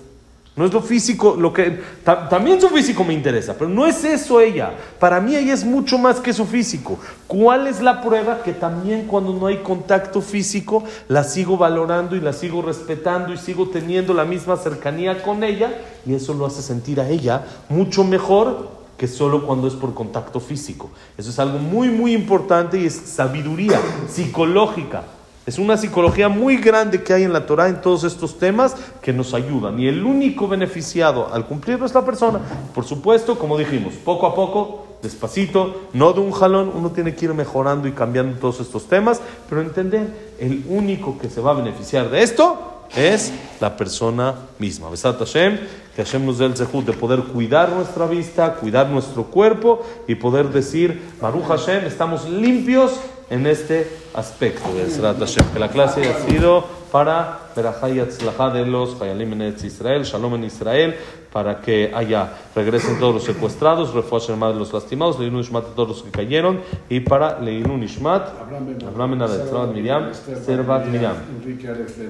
No 0.56 0.66
es 0.66 0.72
lo 0.72 0.82
físico, 0.82 1.36
lo 1.36 1.52
que 1.52 1.82
ta- 2.04 2.30
también 2.30 2.62
su 2.62 2.70
físico 2.70 3.04
me 3.04 3.14
interesa, 3.16 3.56
pero 3.58 3.70
no 3.72 3.88
es 3.88 4.04
eso 4.04 4.40
ella. 4.40 4.72
Para 5.00 5.20
mí 5.20 5.36
ella 5.36 5.52
es 5.52 5.66
mucho 5.66 5.98
más 5.98 6.20
que 6.20 6.32
su 6.32 6.46
físico. 6.46 7.00
¿Cuál 7.26 7.66
es 7.66 7.82
la 7.82 8.02
prueba? 8.04 8.44
Que 8.44 8.54
también 8.54 9.08
cuando 9.08 9.34
no 9.34 9.48
hay 9.48 9.58
contacto 9.64 10.22
físico, 10.22 10.84
la 11.08 11.24
sigo 11.24 11.58
valorando 11.58 12.16
y 12.16 12.22
la 12.22 12.34
sigo 12.34 12.62
respetando 12.62 13.34
y 13.34 13.38
sigo 13.38 13.70
teniendo 13.70 14.14
la 14.14 14.26
misma 14.26 14.56
cercanía 14.58 15.24
con 15.24 15.44
ella 15.44 15.74
y 16.06 16.14
eso 16.14 16.36
lo 16.36 16.46
hace 16.46 16.62
sentir 16.62 17.02
a 17.02 17.10
ella 17.10 17.44
mucho 17.70 18.04
mejor 18.04 18.84
que 18.96 19.08
solo 19.08 19.48
cuando 19.48 19.68
es 19.68 19.74
por 19.74 19.96
contacto 19.96 20.40
físico. 20.40 20.92
Eso 21.18 21.32
es 21.32 21.40
algo 21.40 21.58
muy, 21.58 21.90
muy 21.90 22.14
importante 22.14 22.78
y 22.80 22.86
es 22.86 22.94
sabiduría 22.94 23.80
psicológica. 24.08 25.02
Es 25.46 25.60
una 25.60 25.76
psicología 25.76 26.30
muy 26.30 26.56
grande 26.56 27.04
que 27.04 27.14
hay 27.14 27.24
en 27.24 27.34
la 27.34 27.46
Torah 27.46 27.68
en 27.68 27.82
todos 27.82 28.06
estos 28.06 28.40
temas 28.40 28.78
que 29.02 29.12
nos 29.12 29.34
ayudan. 29.34 29.78
Y 29.78 29.88
el 29.88 30.06
único 30.06 30.48
beneficiado 30.48 31.34
al 31.34 31.46
cumplirlo 31.46 31.86
es 31.86 31.94
la 31.94 32.06
persona. 32.06 32.40
Por 32.74 32.86
supuesto, 32.86 33.38
como 33.38 33.58
dijimos, 33.58 33.94
poco 34.06 34.26
a 34.26 34.36
poco, 34.36 34.88
despacito, 35.02 35.90
no 35.92 36.14
de 36.14 36.22
un 36.22 36.32
jalón, 36.32 36.72
uno 36.74 36.92
tiene 36.92 37.14
que 37.14 37.26
ir 37.26 37.34
mejorando 37.34 37.90
y 37.90 37.92
cambiando 37.92 38.40
todos 38.40 38.62
estos 38.62 38.88
temas, 38.88 39.22
pero 39.50 39.60
entender, 39.60 40.34
el 40.40 40.64
único 40.70 41.18
que 41.20 41.30
se 41.30 41.42
va 41.42 41.52
a 41.52 41.56
beneficiar 41.56 42.10
de 42.10 42.24
esto 42.24 42.86
es 42.96 43.34
la 43.60 43.76
persona 43.76 44.36
misma. 44.60 44.90
Besat 44.90 45.20
Hashem, 45.20 45.60
que 45.94 46.06
Hashem 46.06 46.26
nos 46.26 46.38
dé 46.38 46.46
el 46.46 46.56
zehut 46.56 46.86
de 46.86 46.94
poder 46.94 47.22
cuidar 47.22 47.70
nuestra 47.70 48.06
vista, 48.06 48.56
cuidar 48.56 48.88
nuestro 48.88 49.26
cuerpo 49.26 49.82
y 50.08 50.16
poder 50.16 50.50
decir, 50.50 51.02
Baruch 51.20 51.48
Hashem, 51.48 51.86
estamos 51.86 52.30
limpios 52.30 52.94
en 53.34 53.48
este 53.48 53.88
aspecto 54.14 54.72
de 54.74 54.84
Ezrat 54.84 55.18
Hashem. 55.18 55.46
Que 55.54 55.60
la 55.60 55.70
clase 55.70 56.08
ha 56.08 56.20
sido 56.30 56.64
para 56.92 57.40
Berajá 57.56 57.90
y 57.90 57.96
de 57.96 58.66
los 58.68 59.02
Hayalim 59.02 59.42
en 59.42 59.56
Israel, 59.64 60.04
Shalom 60.04 60.36
en 60.36 60.44
Israel, 60.44 60.96
para 61.32 61.60
que 61.60 61.92
haya, 61.96 62.32
regresen 62.56 63.00
todos 63.00 63.16
los 63.16 63.24
secuestrados, 63.24 63.92
refuerzo 63.96 64.38
de 64.38 64.54
los 64.54 64.72
lastimados, 64.72 65.20
Leinu 65.20 65.40
Nishmat 65.40 65.70
de 65.70 65.76
todos 65.76 65.90
los 65.90 66.04
que 66.04 66.12
cayeron, 66.12 66.60
y 66.90 67.00
para 67.00 67.40
Leinu 67.40 67.76
Nishmat, 67.76 68.30
Abraham 68.40 69.18
Ben 69.18 69.28
Servat 69.28 69.74
Miriam, 69.74 70.12
Servat 70.14 70.86
Miriam, 70.86 71.16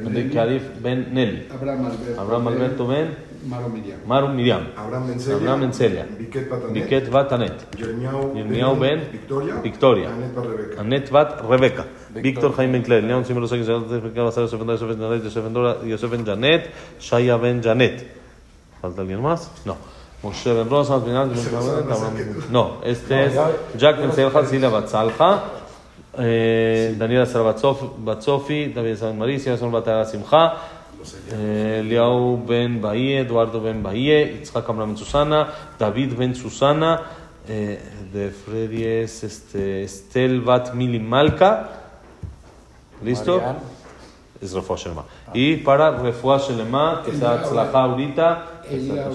Enrique 0.05 0.37
Arif 0.37 0.63
Ben 0.81 1.13
Nelly. 1.13 1.47
Abraham 2.17 2.47
Alberto 2.49 2.85
Ben 2.85 3.32
Maro 3.45 3.67
Miriam. 3.69 3.99
Maru 4.07 4.27
Miriam, 4.29 4.61
Abraham 4.77 5.07
Ben 5.07 5.19
Celia, 5.19 5.37
Abraham 5.37 5.59
Ben 5.61 5.71
Celia, 5.73 6.05
Biket 6.19 6.49
Batanet, 6.49 6.73
Biket 6.73 7.09
Batanet, 7.11 7.53
Yirmiyahu 7.77 8.33
Yirmiyahu 8.37 8.75
Ben 8.79 8.99
Victoria, 9.11 9.55
Victoria. 9.63 10.09
Anet 10.09 10.35
Bar 10.35 10.45
Rebeca. 10.47 10.81
Anet 10.81 11.11
Bat 11.11 11.41
Rebeca, 11.49 11.85
Víctor 12.15 12.53
Jaime 12.57 12.81
Claire, 12.83 13.05
León 13.07 13.25
Simón 13.25 13.41
Rosales, 13.43 13.67
Yosef 13.67 14.03
Ben 14.03 14.15
Yosef 14.15 14.87
Ben 14.87 14.99
Janet, 14.99 15.23
Yosef 15.23 15.43
Ben 15.43 15.53
Dora, 15.53 15.77
Yosef 15.85 16.09
Ben 16.11 16.25
Janet, 16.25 16.69
Shaya 16.99 17.37
Ben 17.37 17.61
Janet. 17.61 18.05
¿Falta 18.81 19.01
alguien 19.01 19.21
más? 19.21 19.51
No. 19.65 19.75
Moshe 20.23 20.53
Ben 20.53 20.69
Rosa, 20.69 20.97
Ben 20.99 21.13
Janet, 21.13 21.35
Ben 21.35 21.43
Janet, 21.43 21.91
Abraham- 21.91 22.43
No, 22.49 22.77
este 22.83 23.25
es 23.25 23.33
Jack 23.77 23.97
Ben 23.99 24.11
Selja, 24.13 24.45
Sila 24.45 24.69
Batzalja, 24.69 25.43
eh, 26.17 26.95
Daniela 26.97 27.25
Sara 27.25 27.43
Batzof- 27.53 27.91
Batzofi, 27.97 28.67
David 28.73 28.95
San 28.95 29.17
Maricia, 29.17 29.57
Son 29.57 29.71
Ben 32.47 32.81
Bahie, 32.81 33.19
Eduardo 33.19 33.61
Ben 33.61 33.81
Bahie, 33.81 34.39
Itzhak 34.41 34.69
Amram 34.69 34.89
Ben 34.89 34.97
Susana, 34.97 35.53
David 35.79 36.13
Ben 36.17 36.35
Susana, 36.35 37.01
eh, 37.47 37.79
de 38.13 38.29
Freddy 38.29 38.83
es 38.83 39.23
este, 39.23 39.83
Estel 39.83 40.41
Bat 40.41 40.73
Mili 40.73 40.99
Malka, 40.99 41.69
¿listo? 43.03 43.37
Marian. 43.37 43.57
Es 44.41 44.51
Refuah 44.51 44.77
Shelema. 44.77 45.05
Y 45.33 45.57
para 45.57 45.91
Refuah 45.91 46.37
Shelema, 46.37 47.01
que 47.05 47.13
sea 47.13 47.43
Tzlaja 47.43 47.83
ahorita, 47.83 48.45
Eliau 48.69 49.11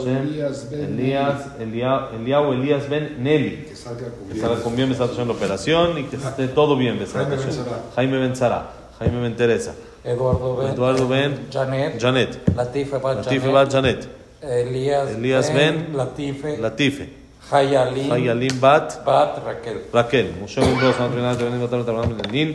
Elías 2.52 2.88
Ben 2.88 3.22
Nelly. 3.22 3.66
Que 3.68 3.76
salga 3.76 4.62
con 4.62 4.74
bien 4.74 4.88
Besat 4.88 5.10
Hashem 5.10 5.26
la 5.26 5.34
operación 5.34 5.98
y 5.98 6.04
que 6.04 6.16
esté 6.16 6.48
todo 6.48 6.76
bien 6.76 6.98
Besat 6.98 7.24
Jaime 7.24 7.36
Ben 7.36 7.38
Hashem. 7.38 7.64
Sara. 7.64 7.82
Jaime 7.94 8.18
Ben 8.18 8.36
Sara, 8.36 8.70
Jaime 8.98 9.20
Ben 9.20 9.36
Teresa, 9.36 9.74
Eduardo 10.04 10.56
Ben. 10.56 10.72
Eduardo 10.72 11.08
Ben 11.08 11.46
Janet. 11.50 12.00
Janet, 12.00 12.40
Latife 12.54 12.98
Bat 12.98 13.16
Latife 13.16 13.40
Janet. 13.40 13.52
Bat 13.52 13.72
Janet, 13.72 14.08
Elías, 14.42 15.10
Elías 15.10 15.52
Ben. 15.52 15.96
Latife. 15.96 16.56
Latife, 16.58 17.08
Hayalim. 17.50 18.10
Hayalim 18.10 18.60
Bat 18.60 19.04
Bat 19.04 19.44
Raquel. 19.44 19.80
Raquel, 19.92 20.32
Moshe 20.40 20.60
Ben 20.60 22.16
Lenin, 22.22 22.54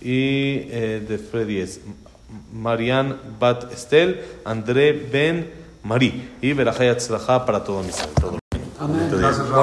y 0.00 0.66
eh, 0.70 1.04
de 1.06 1.18
Freddy 1.18 1.60
es 1.60 1.80
Marian 2.52 3.18
Bat 3.38 3.72
Estel, 3.72 4.20
André 4.44 4.92
Ben 4.92 5.50
Marí 5.82 6.30
y 6.40 6.52
Berajay 6.52 6.88
Atzlajá 6.88 7.44
para 7.44 7.64
todo. 7.64 7.82
Gracias, 7.82 9.48
Rab. 9.48 9.60